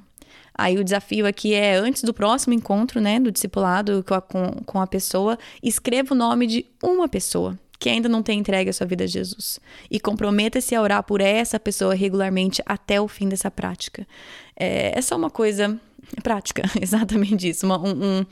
Aí 0.55 0.77
o 0.77 0.83
desafio 0.83 1.25
aqui 1.25 1.53
é, 1.53 1.75
antes 1.75 2.03
do 2.03 2.13
próximo 2.13 2.53
encontro, 2.53 3.01
né, 3.01 3.19
do 3.19 3.31
discipulado 3.31 4.03
com 4.07 4.13
a, 4.13 4.21
com, 4.21 4.51
com 4.65 4.79
a 4.79 4.87
pessoa, 4.87 5.37
escreva 5.61 6.13
o 6.13 6.17
nome 6.17 6.45
de 6.45 6.65
uma 6.81 7.09
pessoa 7.09 7.57
que 7.79 7.89
ainda 7.89 8.07
não 8.07 8.23
tem 8.23 8.39
entregue 8.39 8.69
a 8.69 8.73
sua 8.73 8.87
vida 8.87 9.03
a 9.03 9.07
Jesus. 9.07 9.59
E 9.89 9.99
comprometa-se 9.99 10.73
a 10.73 10.81
orar 10.81 11.03
por 11.03 11.21
essa 11.21 11.59
pessoa 11.59 11.93
regularmente 11.93 12.61
até 12.65 12.99
o 13.01 13.07
fim 13.07 13.27
dessa 13.27 13.51
prática. 13.51 14.07
É, 14.55 14.97
é 14.97 15.15
uma 15.15 15.29
coisa 15.29 15.79
prática, 16.21 16.63
exatamente 16.81 17.49
isso. 17.49 17.65
Uma, 17.65 17.79
um, 17.79 18.03
um, 18.03 18.25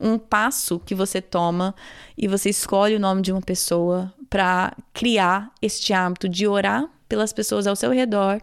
um 0.00 0.18
passo 0.18 0.78
que 0.80 0.94
você 0.94 1.20
toma 1.20 1.74
e 2.16 2.26
você 2.26 2.50
escolhe 2.50 2.96
o 2.96 3.00
nome 3.00 3.22
de 3.22 3.32
uma 3.32 3.40
pessoa 3.40 4.12
para 4.28 4.76
criar 4.92 5.52
este 5.62 5.92
hábito 5.92 6.28
de 6.28 6.46
orar 6.46 6.88
pelas 7.08 7.32
pessoas 7.32 7.66
ao 7.66 7.76
seu 7.76 7.90
redor 7.90 8.40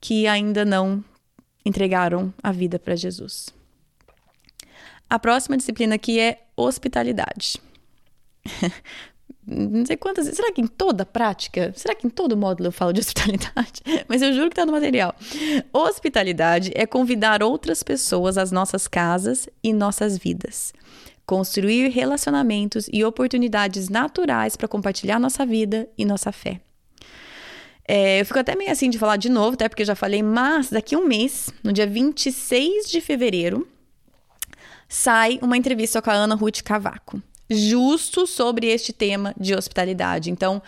que 0.00 0.26
ainda 0.26 0.64
não 0.64 1.04
entregaram 1.64 2.32
a 2.42 2.52
vida 2.52 2.78
para 2.78 2.96
Jesus. 2.96 3.48
A 5.08 5.18
próxima 5.18 5.56
disciplina 5.56 5.94
aqui 5.94 6.18
é 6.18 6.42
hospitalidade. 6.56 7.60
não 9.46 9.86
sei 9.86 9.96
quantas. 9.96 10.26
Será 10.34 10.52
que 10.52 10.60
em 10.60 10.66
toda 10.66 11.06
prática? 11.06 11.72
Será 11.76 11.94
que 11.94 12.06
em 12.06 12.10
todo 12.10 12.36
módulo 12.36 12.68
eu 12.68 12.72
falo 12.72 12.92
de 12.92 12.98
hospitalidade? 13.00 13.82
Mas 14.08 14.20
eu 14.20 14.32
juro 14.32 14.50
que 14.50 14.56
tá 14.56 14.66
no 14.66 14.72
material. 14.72 15.14
Hospitalidade 15.72 16.72
é 16.74 16.84
convidar 16.84 17.42
outras 17.42 17.82
pessoas 17.82 18.36
às 18.36 18.50
nossas 18.50 18.88
casas 18.88 19.48
e 19.62 19.72
nossas 19.72 20.18
vidas. 20.18 20.72
Construir 21.24 21.88
relacionamentos 21.88 22.88
e 22.92 23.04
oportunidades 23.04 23.88
naturais 23.88 24.56
para 24.56 24.68
compartilhar 24.68 25.18
nossa 25.18 25.46
vida 25.46 25.88
e 25.96 26.04
nossa 26.04 26.32
fé. 26.32 26.60
É, 27.88 28.20
eu 28.20 28.26
fico 28.26 28.40
até 28.40 28.56
meio 28.56 28.70
assim 28.72 28.90
de 28.90 28.98
falar 28.98 29.16
de 29.16 29.28
novo, 29.28 29.54
até 29.54 29.68
porque 29.68 29.82
eu 29.82 29.86
já 29.86 29.94
falei, 29.94 30.20
mas 30.20 30.70
daqui 30.70 30.96
a 30.96 30.98
um 30.98 31.06
mês, 31.06 31.50
no 31.62 31.72
dia 31.72 31.86
26 31.86 32.90
de 32.90 33.00
fevereiro, 33.00 33.66
sai 34.88 35.38
uma 35.40 35.56
entrevista 35.56 36.02
com 36.02 36.10
a 36.10 36.14
Ana 36.14 36.34
Ruth 36.34 36.62
Cavaco 36.62 37.22
justo 37.48 38.26
sobre 38.26 38.66
este 38.68 38.92
tema 38.92 39.34
de 39.38 39.54
hospitalidade. 39.54 40.30
Então, 40.30 40.62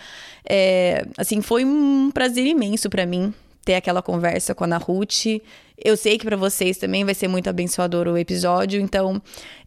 é, 0.49 1.07
assim, 1.17 1.41
foi 1.41 1.65
um 1.65 2.11
prazer 2.13 2.47
imenso 2.47 2.89
para 2.89 3.05
mim 3.05 3.33
ter 3.65 3.75
aquela 3.75 4.01
conversa 4.01 4.55
com 4.55 4.65
a 4.65 4.67
Ana 4.67 4.79
Ruth. 4.79 5.27
Eu 5.77 5.97
sei 5.97 6.19
que 6.19 6.25
para 6.25 6.37
vocês 6.37 6.79
também 6.79 7.05
vai 7.05 7.15
ser 7.15 7.29
muito 7.29 7.51
abençoador 7.51 8.09
o 8.09 8.17
episódio, 8.17 8.81
então 8.81 9.21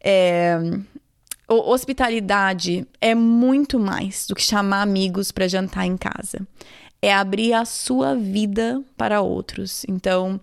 é, 0.03 0.57
hospitalidade 1.47 2.87
é 2.99 3.13
muito 3.13 3.79
mais 3.79 4.25
do 4.27 4.35
que 4.35 4.41
chamar 4.41 4.81
amigos 4.81 5.31
para 5.31 5.47
jantar 5.47 5.85
em 5.85 5.97
casa. 5.97 6.39
É 7.01 7.13
abrir 7.13 7.53
a 7.53 7.65
sua 7.65 8.15
vida 8.15 8.81
para 8.95 9.21
outros. 9.21 9.83
Então, 9.87 10.39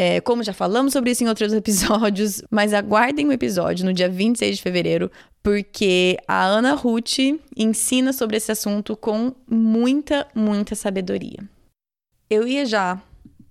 é, 0.00 0.20
como 0.20 0.44
já 0.44 0.52
falamos 0.52 0.92
sobre 0.92 1.10
isso 1.10 1.24
em 1.24 1.28
outros 1.28 1.52
episódios, 1.52 2.40
mas 2.48 2.72
aguardem 2.72 3.26
o 3.26 3.32
episódio 3.32 3.84
no 3.84 3.92
dia 3.92 4.08
26 4.08 4.58
de 4.58 4.62
fevereiro, 4.62 5.10
porque 5.42 6.16
a 6.28 6.44
Ana 6.44 6.74
Ruth 6.74 7.18
ensina 7.56 8.12
sobre 8.12 8.36
esse 8.36 8.52
assunto 8.52 8.96
com 8.96 9.34
muita, 9.50 10.24
muita 10.32 10.76
sabedoria. 10.76 11.40
Eu 12.30 12.46
ia 12.46 12.64
já 12.64 13.02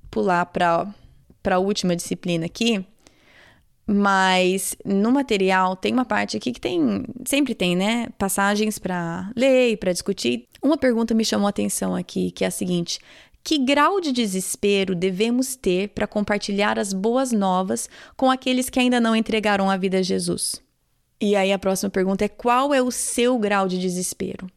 pular 0.09 0.45
para 0.45 0.87
a 1.49 1.59
última 1.59 1.97
disciplina 1.97 2.45
aqui, 2.45 2.85
Mas 3.89 4.75
no 4.83 5.11
material 5.11 5.73
tem 5.75 5.93
uma 5.93 6.03
parte 6.03 6.35
aqui 6.35 6.51
que 6.51 6.59
tem, 6.59 7.05
sempre 7.25 7.55
tem, 7.55 7.73
né, 7.73 8.07
passagens 8.17 8.77
para 8.77 9.31
ler 9.33 9.71
e 9.71 9.77
para 9.77 9.93
discutir. 9.93 10.45
Uma 10.61 10.77
pergunta 10.77 11.13
me 11.13 11.23
chamou 11.23 11.47
a 11.47 11.51
atenção 11.51 11.95
aqui, 11.95 12.31
que 12.31 12.43
é 12.43 12.47
a 12.47 12.51
seguinte: 12.51 12.99
que 13.47 13.57
grau 13.57 14.01
de 14.01 14.11
desespero 14.11 14.93
devemos 14.93 15.55
ter 15.55 15.87
para 15.95 16.05
compartilhar 16.05 16.77
as 16.77 16.91
boas 16.91 17.31
novas 17.31 17.89
com 18.17 18.29
aqueles 18.29 18.69
que 18.69 18.77
ainda 18.77 18.99
não 18.99 19.15
entregaram 19.15 19.71
a 19.71 19.77
vida 19.77 19.99
a 19.99 20.01
Jesus? 20.01 20.61
E 21.17 21.33
aí 21.33 21.53
a 21.53 21.57
próxima 21.57 21.89
pergunta 21.89 22.25
é: 22.25 22.27
qual 22.27 22.73
é 22.73 22.81
o 22.81 22.91
seu 22.91 23.39
grau 23.39 23.65
de 23.65 23.79
desespero? 23.79 24.51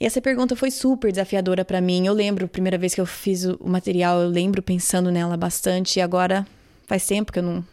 E 0.00 0.04
essa 0.04 0.20
pergunta 0.20 0.56
foi 0.56 0.72
super 0.72 1.12
desafiadora 1.12 1.64
para 1.64 1.80
mim. 1.80 2.04
Eu 2.04 2.12
lembro, 2.12 2.48
primeira 2.48 2.76
vez 2.76 2.92
que 2.92 3.00
eu 3.00 3.06
fiz 3.06 3.44
o 3.44 3.68
material, 3.68 4.20
eu 4.20 4.28
lembro 4.28 4.60
pensando 4.62 5.12
nela 5.12 5.36
bastante. 5.36 6.00
E 6.00 6.02
agora 6.02 6.44
faz 6.88 7.06
tempo 7.06 7.30
que 7.30 7.38
eu 7.38 7.44
não. 7.44 7.64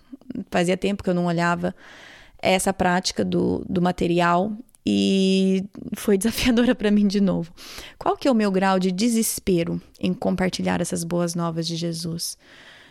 Fazia 0.51 0.77
tempo 0.77 1.03
que 1.03 1.09
eu 1.09 1.15
não 1.15 1.25
olhava 1.25 1.73
essa 2.37 2.71
prática 2.71 3.25
do, 3.25 3.65
do 3.67 3.81
material 3.81 4.51
e 4.85 5.63
foi 5.95 6.17
desafiadora 6.19 6.75
para 6.75 6.91
mim 6.91 7.07
de 7.07 7.21
novo. 7.21 7.53
Qual 7.97 8.17
que 8.17 8.27
é 8.27 8.31
o 8.31 8.35
meu 8.35 8.51
grau 8.51 8.79
de 8.79 8.91
desespero 8.91 9.81
em 9.99 10.13
compartilhar 10.13 10.81
essas 10.81 11.03
boas 11.03 11.35
novas 11.35 11.67
de 11.67 11.75
Jesus? 11.75 12.37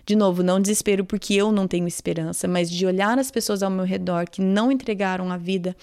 De 0.05 0.17
novo, 0.17 0.43
não 0.43 0.61
desespero 0.61 1.05
porque 1.05 1.35
eu 1.35 1.53
não 1.53 1.69
tenho 1.69 1.87
esperança, 1.87 2.49
mas 2.49 2.71
de 2.71 2.85
olhar 2.85 3.19
as 3.19 3.31
pessoas 3.31 3.63
ao 3.63 3.71
meu 3.71 3.85
redor 3.85 4.29
que 4.29 4.43
não 4.43 4.73
entregaram 4.73 5.31
a 5.31 5.37
vida, 5.37 5.77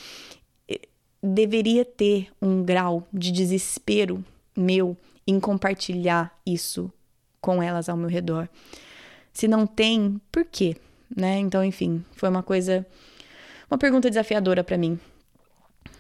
deveria 1.24 1.86
ter 1.86 2.28
um 2.42 2.64
grau 2.64 3.08
de 3.14 3.32
desespero 3.32 4.24
meu 4.56 4.98
em 5.26 5.40
compartilhar 5.40 6.38
isso 6.46 6.92
com 7.40 7.64
elas 7.64 7.88
ao 7.88 7.96
meu 7.96 8.10
redor. 8.10 8.50
Se 9.32 9.48
não 9.48 9.66
tem, 9.66 10.20
por 10.30 10.44
quê? 10.44 10.76
Né? 11.16 11.40
Então, 11.40 11.64
enfim, 11.64 12.04
foi 12.12 12.28
uma 12.28 12.44
coisa, 12.44 12.86
uma 13.72 13.78
pergunta 13.78 14.10
desafiadora 14.10 14.64
para 14.66 14.78
mim 14.78 15.00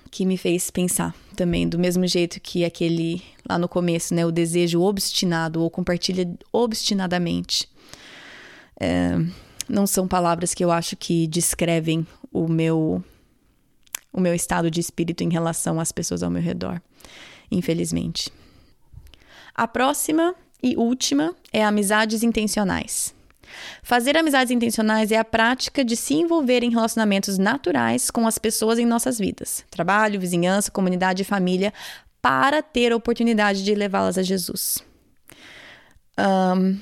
que 0.10 0.26
me 0.26 0.38
fez 0.38 0.70
pensar 0.70 1.16
também, 1.36 1.68
do 1.68 1.80
mesmo 1.80 2.06
jeito 2.06 2.40
que 2.40 2.66
aquele 2.66 3.22
lá 3.48 3.58
no 3.58 3.68
começo, 3.68 4.14
né, 4.14 4.26
o 4.26 4.32
desejo 4.32 4.82
obstinado 4.82 5.62
ou 5.62 5.70
compartilha 5.70 6.30
obstinadamente. 6.52 7.70
É, 8.80 9.18
não 9.68 9.86
são 9.86 10.08
palavras 10.08 10.54
que 10.54 10.64
eu 10.64 10.72
acho 10.72 10.96
que 10.96 11.28
descrevem 11.28 12.06
o 12.32 12.48
meu 12.48 13.04
o 14.12 14.20
meu 14.20 14.34
estado 14.34 14.72
de 14.72 14.80
espírito 14.80 15.24
em 15.24 15.30
relação 15.30 15.80
às 15.80 15.92
pessoas 15.92 16.24
ao 16.24 16.32
meu 16.32 16.42
redor, 16.42 16.82
infelizmente. 17.52 18.32
A 19.54 19.68
próxima 19.68 20.34
e 20.64 20.76
última 20.76 21.36
é 21.54 21.64
amizades 21.64 22.24
intencionais. 22.24 23.14
Fazer 23.84 24.18
amizades 24.18 24.52
intencionais 24.52 25.12
é 25.12 25.18
a 25.18 25.26
prática 25.26 25.84
de 25.84 25.96
se 25.96 26.14
envolver 26.14 26.64
em 26.64 26.72
relacionamentos 26.72 27.38
naturais 27.38 28.10
com 28.12 28.28
as 28.28 28.38
pessoas 28.38 28.80
em 28.80 28.86
nossas 28.86 29.18
vidas, 29.18 29.66
trabalho, 29.70 30.20
vizinhança, 30.20 30.72
comunidade 30.72 31.22
e 31.22 31.26
família, 31.26 31.74
para 32.22 32.62
ter 32.62 32.92
a 32.92 32.96
oportunidade 32.96 33.64
de 33.64 33.74
levá-las 33.74 34.18
a 34.18 34.24
Jesus. 34.24 34.84
Um, 36.18 36.80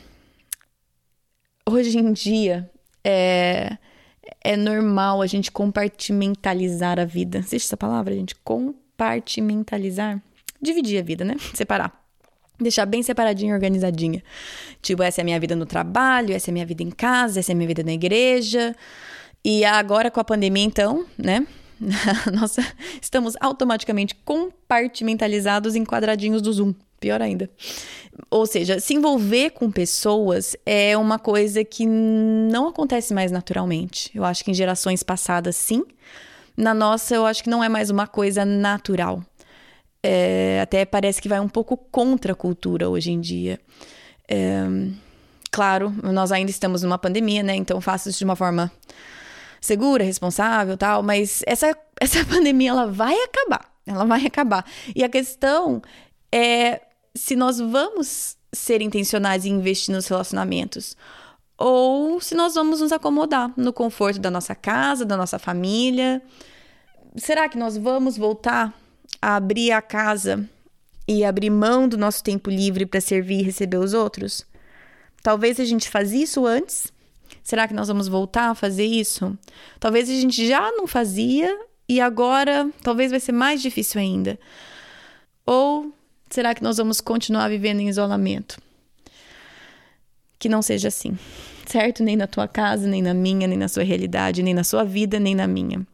hoje 1.70 1.98
em 1.98 2.12
dia, 2.12 2.70
é, 3.04 3.78
é 4.44 4.58
normal 4.58 5.22
a 5.22 5.28
gente 5.28 5.52
compartimentalizar 5.52 7.00
a 7.00 7.06
vida. 7.06 7.40
Existe 7.40 7.68
essa 7.68 7.78
palavra, 7.78 8.16
gente? 8.16 8.36
Compartimentalizar? 8.36 10.22
Dividir 10.62 11.00
a 11.00 11.04
vida, 11.04 11.24
né? 11.24 11.36
Separar. 11.54 12.07
Deixar 12.60 12.86
bem 12.86 13.04
separadinha, 13.04 13.54
organizadinha. 13.54 14.24
Tipo, 14.82 15.04
essa 15.04 15.22
é 15.22 15.24
a 15.24 15.26
minha 15.26 15.40
vida 15.40 15.56
no 15.56 15.66
trabalho, 15.66 16.34
essa 16.34 16.50
é 16.50 16.52
a 16.52 16.54
minha 16.54 16.66
vida 16.66 16.82
em 16.82 16.90
casa, 16.90 17.40
essa 17.40 17.52
é 17.52 17.54
a 17.54 17.56
minha 17.56 17.68
vida 17.68 17.84
na 17.84 17.94
igreja. 17.94 18.76
E 19.46 19.64
agora 19.64 20.10
com 20.10 20.20
a 20.20 20.24
pandemia, 20.24 20.64
então, 20.64 21.06
né? 21.18 21.46
Nossa, 22.34 22.66
estamos 23.02 23.36
automaticamente 23.40 24.16
compartimentalizados 24.26 25.76
em 25.76 25.86
quadradinhos 25.86 26.42
do 26.42 26.52
Zoom. 26.52 26.74
Pior 27.00 27.22
ainda. 27.22 27.48
Ou 28.32 28.48
seja, 28.48 28.80
se 28.80 28.96
envolver 28.96 29.52
com 29.52 29.72
pessoas 29.72 30.56
é 30.66 30.98
uma 30.98 31.20
coisa 31.20 31.64
que 31.64 31.86
não 31.86 32.68
acontece 32.68 33.14
mais 33.14 33.32
naturalmente. 33.32 34.10
Eu 34.16 34.26
acho 34.26 34.44
que 34.44 34.50
em 34.50 34.54
gerações 34.56 35.04
passadas, 35.04 35.56
sim. 35.56 35.84
Na 36.56 36.74
nossa, 36.74 37.14
eu 37.14 37.24
acho 37.24 37.44
que 37.44 37.52
não 37.52 37.64
é 37.64 37.70
mais 37.70 37.92
uma 37.92 38.08
coisa 38.08 38.44
natural 38.44 39.24
é, 40.10 40.62
até 40.62 40.86
parece 40.86 41.22
que 41.22 41.28
vai 41.28 41.40
um 41.40 41.50
pouco 41.50 41.76
contra 41.76 42.32
a 42.32 42.36
cultura 42.36 42.90
hoje 42.90 43.12
em 43.12 43.20
dia. 43.20 43.60
É, 44.26 44.64
claro, 45.52 45.94
nós 46.02 46.32
ainda 46.32 46.50
estamos 46.50 46.82
numa 46.82 46.98
pandemia, 46.98 47.44
né? 47.44 47.56
Então 47.56 47.82
faço 47.82 48.08
isso 48.08 48.20
de 48.20 48.24
uma 48.24 48.36
forma 48.36 48.72
segura, 49.60 50.06
responsável, 50.06 50.78
tal. 50.78 51.04
Mas 51.04 51.44
essa 51.46 51.76
essa 52.00 52.24
pandemia 52.26 52.70
ela 52.70 52.88
vai 52.88 53.16
acabar, 53.22 53.70
ela 53.86 54.06
vai 54.06 54.26
acabar. 54.26 54.66
E 54.96 55.04
a 55.04 55.10
questão 55.10 55.82
é 56.32 56.82
se 57.14 57.36
nós 57.36 57.60
vamos 57.60 58.38
ser 58.54 58.82
intencionais 58.82 59.46
em 59.46 59.56
investir 59.56 59.94
nos 59.94 60.08
relacionamentos 60.08 60.96
ou 61.58 62.22
se 62.22 62.34
nós 62.34 62.54
vamos 62.54 62.80
nos 62.80 62.94
acomodar 62.94 63.52
no 63.58 63.74
conforto 63.74 64.20
da 64.20 64.32
nossa 64.32 64.56
casa, 64.56 65.04
da 65.06 65.18
nossa 65.18 65.38
família. 65.38 66.22
Será 67.18 67.50
que 67.50 67.58
nós 67.58 67.76
vamos 67.76 68.16
voltar 68.16 68.74
a 69.22 69.36
abrir 69.36 69.72
a 69.72 69.82
casa 69.82 70.48
e 71.08 71.24
abrir 71.24 71.50
mão 71.50 71.88
do 71.88 71.98
nosso 71.98 72.24
tempo 72.24 72.50
livre 72.50 72.86
para 72.86 73.02
servir 73.02 73.40
e 73.40 73.44
receber 73.44 73.78
os 73.78 73.94
outros? 73.94 74.46
Talvez 75.22 75.60
a 75.60 75.66
gente 75.66 75.90
fazia 75.90 76.24
isso 76.24 76.46
antes. 76.46 76.92
Será 77.44 77.68
que 77.68 77.74
nós 77.74 77.88
vamos 77.88 78.08
voltar 78.08 78.50
a 78.50 78.56
fazer 78.56 78.86
isso? 78.86 79.38
Talvez 79.80 80.10
a 80.10 80.14
gente 80.14 80.48
já 80.48 80.72
não 80.72 80.88
fazia 80.88 81.58
e 81.88 82.02
agora 82.02 82.70
talvez 82.84 83.12
vai 83.12 83.20
ser 83.20 83.32
mais 83.32 83.62
difícil 83.62 84.00
ainda. 84.00 84.40
Ou 85.46 85.94
será 86.30 86.54
que 86.54 86.62
nós 86.64 86.78
vamos 86.78 87.00
continuar 87.00 87.50
vivendo 87.50 87.80
em 87.80 87.88
isolamento? 87.88 88.62
Que 90.38 90.50
não 90.50 90.62
seja 90.62 90.90
assim, 90.90 91.18
certo? 91.66 92.04
Nem 92.04 92.16
na 92.16 92.28
tua 92.28 92.48
casa, 92.48 92.88
nem 92.88 93.02
na 93.02 93.14
minha, 93.14 93.48
nem 93.48 93.58
na 93.58 93.68
sua 93.68 93.84
realidade, 93.84 94.44
nem 94.44 94.54
na 94.54 94.64
sua 94.64 94.84
vida, 94.84 95.20
nem 95.20 95.34
na 95.34 95.48
minha. 95.48 95.86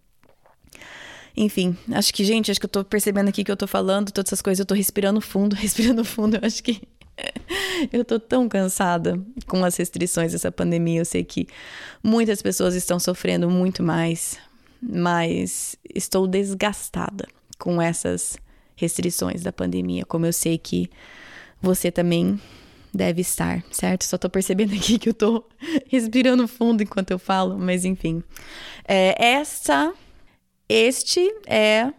Enfim, 1.36 1.76
acho 1.92 2.14
que, 2.14 2.24
gente, 2.24 2.52
acho 2.52 2.60
que 2.60 2.66
eu 2.66 2.70
tô 2.70 2.84
percebendo 2.84 3.30
aqui 3.30 3.44
que 3.44 3.52
eu 3.52 3.58
tô 3.58 3.66
falando 3.66 4.12
todas 4.12 4.30
essas 4.30 4.42
coisas, 4.42 4.60
eu 4.60 4.66
tô 4.66 4.76
respirando 4.76 5.20
fundo, 5.20 5.56
respirando 5.58 6.06
fundo. 6.06 6.38
Eu 6.38 6.42
acho 6.46 6.64
que 6.64 6.82
eu 7.92 8.06
tô 8.06 8.20
tão 8.20 8.48
cansada 8.48 9.20
com 9.48 9.64
as 9.64 9.76
restrições 9.76 10.32
dessa 10.32 10.52
pandemia. 10.52 11.02
Eu 11.02 11.06
sei 11.06 11.24
que 11.24 11.48
muitas 12.04 12.42
pessoas 12.42 12.76
estão 12.76 13.00
sofrendo 13.00 13.50
muito 13.50 13.82
mais, 13.82 14.38
mas 14.82 15.76
estou 15.94 16.28
desgastada 16.28 17.28
com 17.58 17.82
essas 17.82 18.38
restrições 18.76 19.44
da 19.44 19.54
pandemia, 19.54 20.06
como 20.06 20.26
eu 20.26 20.34
sei 20.34 20.58
que 20.58 20.90
você 21.62 21.92
também 21.92 22.40
deve 22.94 23.22
estar, 23.22 23.64
certo? 23.72 24.04
Só 24.04 24.18
tô 24.18 24.30
percebendo 24.30 24.74
aqui 24.76 25.00
que 25.00 25.10
eu 25.10 25.14
tô 25.14 25.46
respirando 25.88 26.48
fundo 26.48 26.84
enquanto 26.84 27.12
eu 27.12 27.20
falo, 27.20 27.58
mas 27.58 27.86
enfim. 27.86 28.22
É, 28.86 29.16
essa 29.26 29.94
este 30.74 31.22
é 31.46 31.94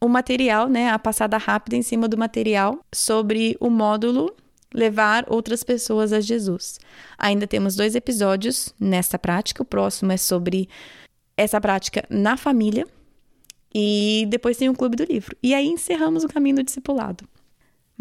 o 0.00 0.08
material, 0.08 0.68
né, 0.68 0.90
a 0.90 0.98
passada 0.98 1.36
rápida 1.36 1.76
em 1.76 1.82
cima 1.82 2.08
do 2.08 2.18
material 2.18 2.80
sobre 2.92 3.56
o 3.60 3.70
módulo 3.70 4.34
levar 4.74 5.24
outras 5.28 5.62
pessoas 5.62 6.12
a 6.12 6.20
Jesus. 6.20 6.80
Ainda 7.16 7.46
temos 7.46 7.76
dois 7.76 7.94
episódios 7.94 8.74
nessa 8.80 9.18
prática. 9.18 9.62
O 9.62 9.66
próximo 9.66 10.10
é 10.10 10.16
sobre 10.16 10.68
essa 11.36 11.60
prática 11.60 12.04
na 12.10 12.36
família. 12.36 12.86
E 13.72 14.26
depois 14.28 14.56
tem 14.56 14.68
o 14.68 14.74
Clube 14.74 14.96
do 14.96 15.04
Livro. 15.04 15.36
E 15.40 15.54
aí 15.54 15.68
encerramos 15.68 16.24
o 16.24 16.28
caminho 16.28 16.56
do 16.56 16.62
discipulado. 16.64 17.28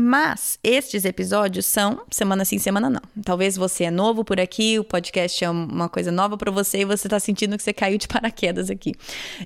Mas 0.02 0.58
estes 0.64 1.04
episódios 1.04 1.66
são 1.66 2.04
semana 2.10 2.46
sim, 2.46 2.58
semana 2.58 2.90
não. 2.90 3.02
Talvez 3.22 3.58
você 3.58 3.84
é 3.84 3.92
novo 3.92 4.24
por 4.24 4.40
aqui, 4.40 4.80
o 4.80 4.84
podcast 4.86 5.44
é 5.44 5.50
uma 5.50 5.90
coisa 5.90 6.10
nova 6.10 6.38
para 6.38 6.50
você 6.50 6.80
e 6.80 6.86
você 6.86 7.08
está 7.08 7.20
sentindo 7.20 7.58
que 7.58 7.64
você 7.64 7.74
caiu 7.74 7.98
de 7.98 8.08
paraquedas 8.08 8.70
aqui. 8.70 8.94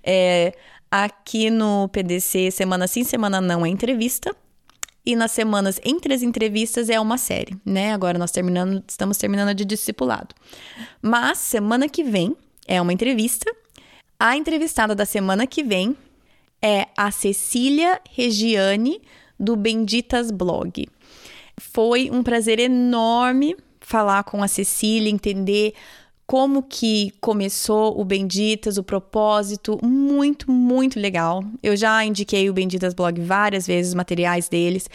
É, 0.03 0.53
aqui 0.91 1.49
no 1.49 1.87
PDC, 1.87 2.51
semana 2.51 2.85
sim, 2.85 3.03
semana 3.03 3.41
não 3.41 3.65
é 3.65 3.69
entrevista. 3.69 4.35
E 5.03 5.15
nas 5.15 5.31
semanas 5.31 5.81
entre 5.83 6.13
as 6.13 6.21
entrevistas 6.21 6.87
é 6.87 6.99
uma 6.99 7.17
série, 7.17 7.57
né? 7.65 7.91
Agora 7.91 8.19
nós 8.19 8.29
terminando, 8.29 8.83
estamos 8.87 9.17
terminando 9.17 9.55
de 9.55 9.65
discipulado. 9.65 10.35
Mas 11.01 11.39
semana 11.39 11.89
que 11.89 12.03
vem 12.03 12.37
é 12.67 12.79
uma 12.79 12.93
entrevista. 12.93 13.51
A 14.19 14.37
entrevistada 14.37 14.93
da 14.93 15.03
semana 15.03 15.47
que 15.47 15.63
vem 15.63 15.97
é 16.61 16.85
a 16.95 17.09
Cecília 17.09 17.99
Regiane 18.11 19.01
do 19.43 19.55
Benditas 19.55 20.31
Blog. 20.31 20.87
Foi 21.59 22.09
um 22.11 22.23
prazer 22.23 22.59
enorme 22.59 23.55
falar 23.81 24.23
com 24.23 24.41
a 24.41 24.47
Cecília, 24.47 25.09
entender 25.09 25.73
como 26.25 26.63
que 26.63 27.11
começou 27.19 27.99
o 27.99 28.05
Benditas, 28.05 28.77
o 28.77 28.83
propósito, 28.83 29.77
muito, 29.83 30.49
muito 30.49 30.99
legal. 30.99 31.43
Eu 31.61 31.75
já 31.75 32.03
indiquei 32.03 32.49
o 32.49 32.53
Benditas 32.53 32.93
Blog 32.93 33.19
várias 33.21 33.67
vezes, 33.67 33.89
os 33.89 33.95
materiais 33.95 34.47
deles, 34.47 34.89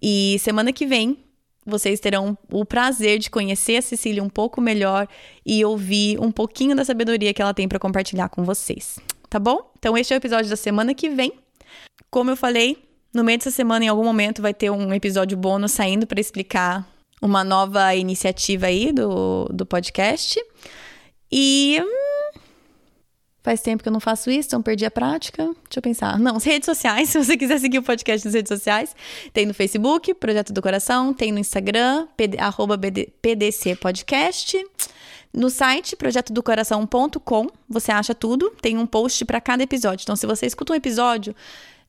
e 0.00 0.36
semana 0.40 0.72
que 0.72 0.86
vem 0.86 1.18
vocês 1.66 1.98
terão 1.98 2.36
o 2.52 2.64
prazer 2.64 3.18
de 3.18 3.30
conhecer 3.30 3.78
a 3.78 3.82
Cecília 3.82 4.22
um 4.22 4.28
pouco 4.28 4.60
melhor 4.60 5.08
e 5.46 5.64
ouvir 5.64 6.20
um 6.20 6.30
pouquinho 6.30 6.76
da 6.76 6.84
sabedoria 6.84 7.32
que 7.32 7.40
ela 7.40 7.54
tem 7.54 7.66
para 7.66 7.78
compartilhar 7.78 8.28
com 8.28 8.44
vocês. 8.44 8.98
Tá 9.30 9.38
bom? 9.38 9.72
Então, 9.78 9.96
este 9.96 10.12
é 10.12 10.16
o 10.16 10.18
episódio 10.18 10.50
da 10.50 10.56
semana 10.56 10.94
que 10.94 11.08
vem. 11.08 11.32
Como 12.10 12.30
eu 12.30 12.36
falei, 12.36 12.83
no 13.14 13.22
meio 13.22 13.38
dessa 13.38 13.50
semana, 13.50 13.84
em 13.84 13.88
algum 13.88 14.04
momento, 14.04 14.42
vai 14.42 14.52
ter 14.52 14.70
um 14.70 14.92
episódio 14.92 15.38
bônus 15.38 15.72
saindo 15.72 16.06
para 16.06 16.20
explicar 16.20 16.86
uma 17.22 17.44
nova 17.44 17.94
iniciativa 17.94 18.66
aí 18.66 18.92
do, 18.92 19.48
do 19.52 19.64
podcast. 19.64 20.38
E. 21.30 21.80
Hum, 21.80 22.40
faz 23.42 23.60
tempo 23.60 23.82
que 23.82 23.88
eu 23.88 23.92
não 23.92 24.00
faço 24.00 24.30
isso, 24.30 24.48
então 24.48 24.60
perdi 24.60 24.84
a 24.84 24.90
prática. 24.90 25.44
Deixa 25.44 25.78
eu 25.78 25.82
pensar. 25.82 26.18
Não, 26.18 26.36
as 26.36 26.44
redes 26.44 26.66
sociais, 26.66 27.08
se 27.10 27.22
você 27.22 27.36
quiser 27.36 27.60
seguir 27.60 27.78
o 27.78 27.82
podcast 27.82 28.26
nas 28.26 28.34
redes 28.34 28.48
sociais, 28.48 28.96
tem 29.32 29.46
no 29.46 29.54
Facebook, 29.54 30.12
Projeto 30.14 30.52
do 30.52 30.60
Coração, 30.60 31.14
tem 31.14 31.30
no 31.30 31.38
Instagram, 31.38 32.08
pd, 32.16 32.38
arroba 32.38 32.76
PDC 32.76 33.76
Podcast. 33.76 34.58
No 35.32 35.50
site 35.50 35.96
projetodocoração.com 35.96 37.48
você 37.68 37.90
acha 37.90 38.14
tudo, 38.14 38.50
tem 38.62 38.78
um 38.78 38.86
post 38.86 39.24
para 39.24 39.40
cada 39.40 39.62
episódio. 39.62 40.04
Então, 40.04 40.16
se 40.16 40.26
você 40.26 40.46
escuta 40.46 40.72
um 40.72 40.76
episódio, 40.76 41.34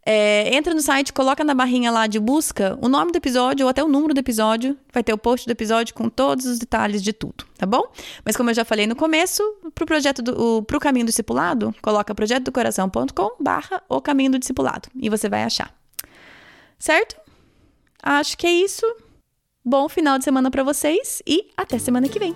é, 0.06 0.56
entra 0.56 0.74
no 0.74 0.82
site, 0.82 1.12
coloca 1.12 1.44
na 1.44 1.56
barrinha 1.56 1.90
lá 1.90 2.06
de 2.06 2.20
busca 2.20 2.78
o 2.80 2.88
nome 2.88 3.12
do 3.12 3.18
episódio 3.18 3.66
ou 3.66 3.70
até 3.70 3.84
o 3.84 3.88
número 3.88 4.14
do 4.14 4.20
episódio. 4.20 4.78
Vai 4.94 5.04
ter 5.04 5.12
o 5.12 5.18
post 5.18 5.48
do 5.48 5.52
episódio 5.52 5.96
com 5.96 6.08
todos 6.08 6.46
os 6.46 6.60
detalhes 6.60 7.02
de 7.02 7.12
tudo, 7.12 7.44
tá 7.58 7.66
bom? 7.66 7.84
Mas 8.24 8.38
como 8.38 8.52
eu 8.52 8.54
já 8.54 8.64
falei 8.64 8.86
no 8.86 8.96
começo, 8.96 9.42
pro 9.74 9.86
projeto 9.86 10.22
do 10.22 10.58
o, 10.58 10.64
pro 10.64 10.80
caminho 10.80 11.06
do 11.06 11.10
discipulado, 11.10 11.74
coloca 11.82 12.14
projetodocoração.com 12.14 13.32
barra 13.40 13.82
o 13.90 14.00
caminho 14.00 14.32
do 14.32 14.40
discipulado 14.40 14.90
e 14.96 15.10
você 15.10 15.28
vai 15.28 15.44
achar. 15.44 15.74
Certo? 16.78 17.16
Acho 18.04 18.38
que 18.38 18.46
é 18.46 18.52
isso. 18.52 18.86
Bom 19.64 19.90
final 19.90 20.20
de 20.20 20.24
semana 20.24 20.52
para 20.52 20.64
vocês 20.64 21.24
e 21.26 21.50
até 21.58 21.80
semana 21.80 22.08
que 22.08 22.20
vem. 22.20 22.36